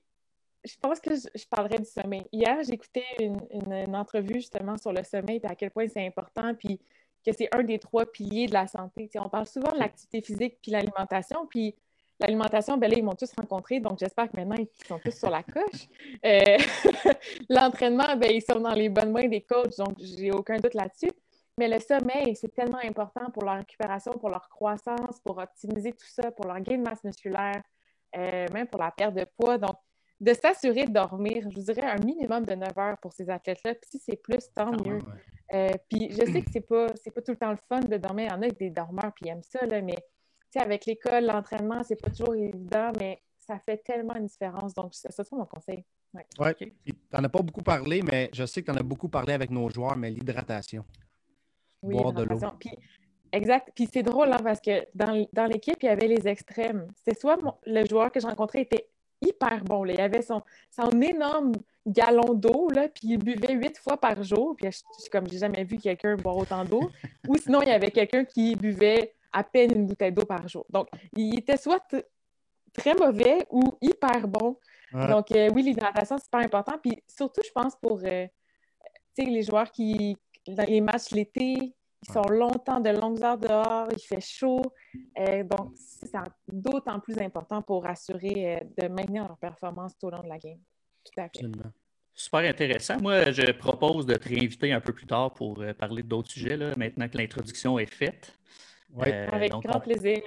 je 0.64 0.75
pense 0.81 1.01
que 1.01 1.14
je, 1.14 1.47
parlerai 1.49 1.79
du 1.79 1.85
sommeil. 1.85 2.25
Hier, 2.33 2.62
j'écoutais 2.62 3.05
une, 3.21 3.94
entrevue 3.94 4.35
justement 4.35 4.77
sur 4.77 4.92
le 4.92 5.03
sommeil 5.05 5.40
et 5.42 5.47
à 5.47 5.55
quel 5.55 5.71
point 5.71 5.87
c'est 5.88 6.07
important, 6.07 6.55
puis 6.55 6.81
que 7.25 7.33
c'est 7.33 7.49
un 7.53 7.62
des 7.62 7.79
trois 7.79 8.07
piliers 8.07 8.47
de 8.47 8.55
la 8.55 8.66
santé. 8.66 9.11
on 9.16 9.29
parle 9.29 9.47
souvent 9.47 9.73
de 9.73 9.79
l'activité 9.79 10.23
physique 10.23 10.59
puis 10.62 10.71
l'alimentation, 10.71 11.47
puis 11.47 11.75
l'alimentation, 12.21 12.77
ben 12.77 12.90
là, 12.90 12.97
ils 12.99 13.05
m'ont 13.05 13.14
tous 13.14 13.33
rencontré, 13.37 13.81
donc 13.81 13.99
j'espère 13.99 14.31
que 14.31 14.37
maintenant, 14.37 14.57
ils 14.59 14.87
sont 14.87 14.99
tous 14.99 15.16
sur 15.16 15.31
la 15.31 15.42
coche. 15.42 15.88
Euh, 16.25 16.59
l'entraînement, 17.49 18.16
ben, 18.16 18.31
ils 18.33 18.42
sont 18.42 18.61
dans 18.61 18.75
les 18.75 18.88
bonnes 18.88 19.12
mains 19.12 19.29
des 19.29 19.42
coachs, 19.42 19.77
donc 19.79 19.97
j'ai 20.01 20.33
aucun 20.33 20.57
doute 20.57 20.75
là-dessus. 20.75 21.11
Mais 21.59 21.68
le 21.68 21.81
sommeil, 21.81 22.37
c'est 22.37 22.55
tellement 22.55 22.79
important 22.85 23.31
pour 23.33 23.44
leur 23.44 23.57
récupération, 23.57 24.12
pour 24.12 24.31
leur 24.31 24.49
croissance, 24.49 25.21
pour 25.25 25.38
optimiser 25.38 25.92
tout 25.92 26.07
ça, 26.07 26.31
pour 26.31 26.47
leur 26.47 26.61
gain 26.61 26.79
de 26.79 26.83
masse 26.83 27.03
musculaire, 27.03 27.62
euh, 28.16 28.47
même 28.53 28.68
pour 28.68 28.81
la 28.81 28.92
perte 28.92 29.14
de 29.14 29.25
poids. 29.25 29.59
Donc, 29.59 29.77
de 30.20 30.33
s'assurer 30.35 30.87
de 30.87 30.92
dormir, 30.92 31.48
je 31.50 31.54
vous 31.54 31.72
dirais 31.72 31.87
un 31.87 32.04
minimum 32.04 32.44
de 32.44 32.54
9 32.54 32.78
heures 32.78 32.98
pour 32.98 33.12
ces 33.12 33.31
athlètes-là. 33.31 33.74
Puis 33.74 33.90
si 33.90 33.98
c'est 33.98 34.16
plus, 34.16 34.50
tant 34.54 34.72
mieux. 34.72 35.00
Euh, 35.54 35.70
puis 35.88 36.11
je 36.11 36.31
sais 36.31 36.42
que 36.42 36.50
c'est 36.52 36.61
pas, 36.61 36.88
pas 36.88 37.22
tout 37.22 37.33
le 37.33 37.37
temps 37.37 37.50
le 37.50 37.59
fun 37.68 37.81
de 37.81 37.96
dormir. 37.96 38.26
Il 38.26 38.35
y 38.35 38.38
en 38.38 38.42
a 38.42 38.50
des 38.50 38.70
dormeurs 38.70 39.12
puis 39.14 39.26
ils 39.26 39.28
aiment 39.31 39.42
ça, 39.42 39.64
là, 39.66 39.81
mais 39.81 39.96
avec 40.57 40.87
l'école, 40.87 41.26
l'entraînement, 41.26 41.83
c'est 41.83 42.00
pas 42.00 42.11
toujours 42.11 42.35
évident, 42.35 42.90
mais 42.98 43.22
ça 43.38 43.59
fait 43.59 43.78
tellement 43.78 44.16
une 44.16 44.26
différence. 44.26 44.74
Donc, 44.74 44.94
ça, 44.94 45.11
c'est 45.11 45.33
mon 45.33 45.46
conseil. 45.46 45.85
Oui, 46.14 46.22
ouais. 46.38 46.54
tu 46.54 46.72
n'en 47.12 47.24
as 47.24 47.28
pas 47.28 47.42
beaucoup 47.42 47.62
parlé, 47.62 48.02
mais 48.02 48.31
je 48.33 48.46
sais 48.46 48.62
que 48.62 48.66
tu 48.66 48.72
en 48.72 48.81
as 48.81 48.83
beaucoup 48.83 49.09
parlé 49.09 49.33
avec 49.33 49.50
nos 49.50 49.68
joueurs, 49.68 49.96
mais 49.96 50.11
l'hydratation. 50.11 50.85
Oui, 51.83 51.94
Boire 51.94 52.12
de 52.12 52.22
l'eau. 52.24 52.40
exact. 53.33 53.70
Puis 53.74 53.88
c'est 53.92 54.02
drôle 54.02 54.33
hein, 54.33 54.40
parce 54.42 54.61
que 54.61 54.87
dans, 54.94 55.46
l'équipe, 55.46 55.76
il 55.83 55.87
y 55.87 55.90
avait 55.90 56.09
les 56.09 56.26
extrêmes. 56.26 56.88
C'est 57.04 57.18
soit 57.18 57.38
le 57.66 57.87
joueur 57.87 58.11
que 58.11 58.20
j'ai 58.20 58.26
rencontré 58.26 58.62
était 58.62 58.88
hyper 59.20 59.64
bon. 59.64 59.85
Il 59.85 60.00
avait 60.00 60.22
son, 60.22 60.42
son 60.70 60.90
énorme 61.00 61.52
galon 61.87 62.35
d'eau, 62.35 62.68
puis 62.94 63.09
il 63.09 63.18
buvait 63.18 63.54
huit 63.54 63.78
fois 63.78 63.96
par 63.96 64.22
jour. 64.22 64.54
Puis 64.57 64.70
je, 64.70 65.11
comme 65.11 65.28
j'ai 65.28 65.38
jamais 65.38 65.64
vu 65.64 65.78
quelqu'un 65.78 66.16
boire 66.16 66.37
autant 66.37 66.64
d'eau. 66.64 66.90
Ou 67.26 67.37
sinon, 67.37 67.62
il 67.62 67.68
y 67.68 67.72
avait 67.72 67.90
quelqu'un 67.90 68.24
qui 68.24 68.54
buvait 68.57 69.14
à 69.33 69.44
peine 69.44 69.72
une 69.74 69.87
bouteille 69.87 70.12
d'eau 70.12 70.24
par 70.24 70.46
jour. 70.48 70.66
Donc, 70.70 70.88
il 71.16 71.38
était 71.38 71.57
soit 71.57 71.83
très 72.72 72.94
mauvais 72.94 73.46
ou 73.50 73.62
hyper 73.81 74.26
bon. 74.28 74.57
Donc, 74.92 75.33
euh, 75.33 75.50
oui, 75.54 75.62
l'hydratation, 75.62 76.16
c'est 76.16 76.24
super 76.24 76.40
important. 76.40 76.78
Puis 76.83 77.02
surtout, 77.07 77.42
je 77.44 77.52
pense 77.52 77.76
pour 77.76 78.00
euh, 78.04 78.26
les 79.18 79.42
joueurs 79.42 79.70
qui, 79.70 80.16
dans 80.46 80.64
les 80.64 80.81
matchs 80.81 81.11
l'été, 81.11 81.74
ils 82.06 82.12
sont 82.12 82.28
longtemps, 82.28 82.80
de 82.80 82.90
longues 82.90 83.22
heures 83.22 83.38
dehors, 83.38 83.88
il 83.92 84.00
fait 84.00 84.20
chaud. 84.20 84.62
Euh, 85.18 85.42
donc, 85.42 85.72
c'est 85.74 86.12
d'autant 86.46 87.00
plus 87.00 87.18
important 87.18 87.61
pour 87.62 87.87
assurer 87.87 88.56
euh, 88.56 88.61
de 88.82 88.88
maintenir 88.88 89.24
leur 89.26 89.37
performance 89.38 89.96
tout 89.98 90.06
au 90.06 90.11
long 90.11 90.22
de 90.22 90.28
la 90.28 90.38
game. 90.38 90.58
Tout 91.04 91.20
à 91.20 91.28
fait. 91.28 91.46
Super 92.14 92.40
intéressant. 92.40 93.00
Moi, 93.00 93.30
je 93.30 93.52
propose 93.52 94.06
de 94.06 94.14
te 94.14 94.28
réinviter 94.28 94.72
un 94.72 94.80
peu 94.80 94.92
plus 94.92 95.06
tard 95.06 95.34
pour 95.34 95.61
euh, 95.61 95.72
parler 95.72 96.02
d'autres 96.02 96.30
sujets, 96.30 96.56
là, 96.56 96.72
maintenant 96.76 97.08
que 97.08 97.16
l'introduction 97.16 97.78
est 97.78 97.87
faite. 97.87 98.37
Oui, 98.92 99.11
avec 99.11 99.52
grand 99.52 99.80
plaisir. 99.80 100.20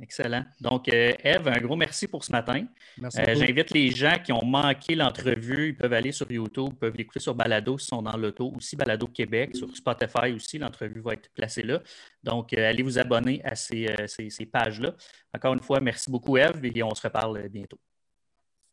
Excellent. 0.00 0.44
Donc, 0.60 0.88
euh, 0.88 1.12
Eve, 1.24 1.48
un 1.48 1.58
gros 1.58 1.74
merci 1.74 2.06
pour 2.06 2.22
ce 2.22 2.30
matin. 2.30 2.66
Merci 2.98 3.20
euh, 3.20 3.34
J'invite 3.34 3.70
les 3.70 3.90
gens 3.90 4.16
qui 4.22 4.32
ont 4.32 4.44
manqué 4.44 4.94
l'entrevue, 4.94 5.68
ils 5.68 5.76
peuvent 5.76 5.92
aller 5.92 6.12
sur 6.12 6.30
YouTube, 6.30 6.68
ils 6.72 6.76
peuvent 6.76 6.96
l'écouter 6.96 7.18
sur 7.18 7.34
Balado 7.34 7.78
s'ils 7.78 7.88
sont 7.88 8.02
dans 8.02 8.16
l'auto, 8.16 8.52
aussi 8.56 8.76
Balado 8.76 9.08
Québec, 9.08 9.56
sur 9.56 9.74
Spotify 9.76 10.32
aussi, 10.32 10.58
l'entrevue 10.58 11.00
va 11.00 11.14
être 11.14 11.30
placée 11.34 11.62
là. 11.62 11.80
Donc, 12.22 12.52
euh, 12.52 12.68
allez 12.68 12.84
vous 12.84 12.98
abonner 12.98 13.42
à 13.44 13.56
ces, 13.56 13.88
pages-là. 14.52 14.94
Encore 15.34 15.54
une 15.54 15.60
fois, 15.60 15.80
merci 15.80 16.10
beaucoup, 16.10 16.36
Eve, 16.36 16.64
et 16.64 16.82
on 16.82 16.94
se 16.94 17.02
reparle 17.02 17.48
bientôt. 17.48 17.78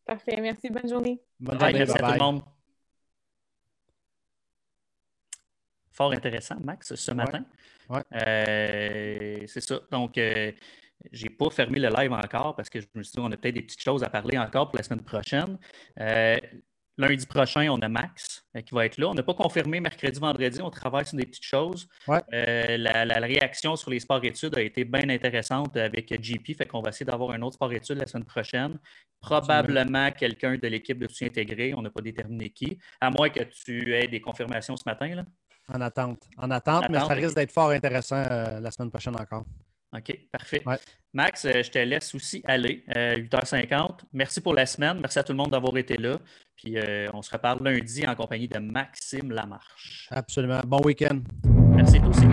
Parfait. 0.06 0.40
Merci. 0.40 0.70
Bonne 0.70 0.88
journée. 0.88 1.20
Bonne 1.40 1.60
journée. 1.60 1.74
merci 1.74 1.98
à 1.98 2.08
tout 2.08 2.14
le 2.14 2.20
monde. 2.20 2.42
Fort 5.92 6.12
intéressant, 6.12 6.60
Max, 6.60 6.94
ce 6.94 7.12
matin. 7.12 7.44
Ouais. 7.90 8.04
c'est 9.48 9.62
ça. 9.62 9.80
Donc, 9.90 10.20
j'ai 11.12 11.30
pas 11.30 11.50
fermé 11.50 11.80
le 11.80 11.90
live 11.90 12.12
encore 12.12 12.56
parce 12.56 12.70
que 12.70 12.80
je 12.80 12.88
me 12.96 13.04
suis 13.04 13.12
dit 13.12 13.18
qu'on 13.18 13.32
a 13.32 13.38
peut-être 13.38 13.56
des 13.56 13.62
petites 13.62 13.82
choses 13.82 14.04
à 14.04 14.10
parler 14.10 14.38
encore 14.38 14.70
pour 14.70 14.78
la 14.78 14.84
semaine 14.84 15.04
prochaine. 15.04 15.58
Euh, 16.00 16.38
Lundi 16.98 17.26
prochain, 17.26 17.68
on 17.70 17.80
a 17.80 17.90
Max 17.90 18.46
qui 18.66 18.74
va 18.74 18.86
être 18.86 18.98
là. 18.98 19.10
On 19.10 19.14
n'a 19.14 19.24
pas 19.24 19.34
confirmé 19.34 19.82
mercredi, 19.82 20.18
vendredi. 20.18 20.62
On 20.62 20.70
travaille 20.70 21.06
sur 21.06 21.18
des 21.18 21.26
petites 21.26 21.44
choses. 21.44 21.90
la, 22.08 23.20
réaction 23.20 23.76
sur 23.76 23.92
les 23.92 24.00
sports-études 24.00 24.58
a 24.58 24.62
été 24.62 24.86
bien 24.86 25.10
intéressante 25.10 25.76
avec 25.76 26.14
JP. 26.24 26.56
Fait 26.58 26.66
qu'on 26.66 26.82
va 26.82 26.90
essayer 26.90 27.06
d'avoir 27.06 27.32
un 27.32 27.42
autre 27.42 27.56
sport-études 27.56 27.98
la 27.98 28.08
semaine 28.08 28.24
prochaine. 28.24 28.80
Probablement 29.20 30.10
quelqu'un 30.12 30.58
de 30.58 30.68
l'équipe 30.70 30.98
de 30.98 31.10
soutien 31.10 31.28
intégré. 31.28 31.74
On 31.76 31.82
n'a 31.82 31.90
pas 31.90 32.02
déterminé 32.02 32.50
qui. 32.50 32.78
À 33.02 33.10
moins 33.10 33.30
que 33.30 33.44
tu 33.44 33.94
aies 33.94 34.08
des 34.08 34.22
confirmations 34.22 34.78
ce 34.78 34.84
matin. 34.86 35.16
Là. 35.16 35.26
En 35.68 35.82
attente. 35.82 36.24
En 36.38 36.50
attente, 36.50 36.86
mais 36.90 37.00
ça 37.00 37.14
risque 37.14 37.36
d'être 37.36 37.52
fort 37.52 37.72
intéressant 37.72 38.24
la 38.24 38.72
semaine 38.72 38.90
prochaine 38.90 39.16
encore. 39.20 39.44
OK, 39.98 40.28
parfait. 40.32 40.64
Max, 41.14 41.46
euh, 41.46 41.64
je 41.64 41.72
te 41.72 41.80
laisse 41.80 42.14
aussi 42.14 42.42
aller. 42.46 42.84
8h50. 42.90 43.74
Euh, 43.74 43.88
Merci 44.12 44.42
pour 44.42 44.54
la 44.54 44.66
semaine. 44.66 45.00
Merci 45.00 45.20
à 45.20 45.24
tout 45.24 45.32
le 45.32 45.38
monde 45.38 45.52
d'avoir 45.52 45.78
été 45.78 45.96
là. 45.98 46.18
Puis 46.58 46.78
euh, 46.78 47.08
on 47.14 47.22
se 47.22 47.32
reparle 47.32 47.64
lundi 47.64 48.06
en 48.06 48.16
compagnie 48.16 48.48
de 48.48 48.60
Maxime 48.60 49.32
Lamarche. 49.32 50.08
Absolument. 50.12 50.60
Bon 50.66 50.82
week-end. 50.84 51.22
Merci 51.74 52.00
toi 52.00 52.10
aussi. 52.10 52.26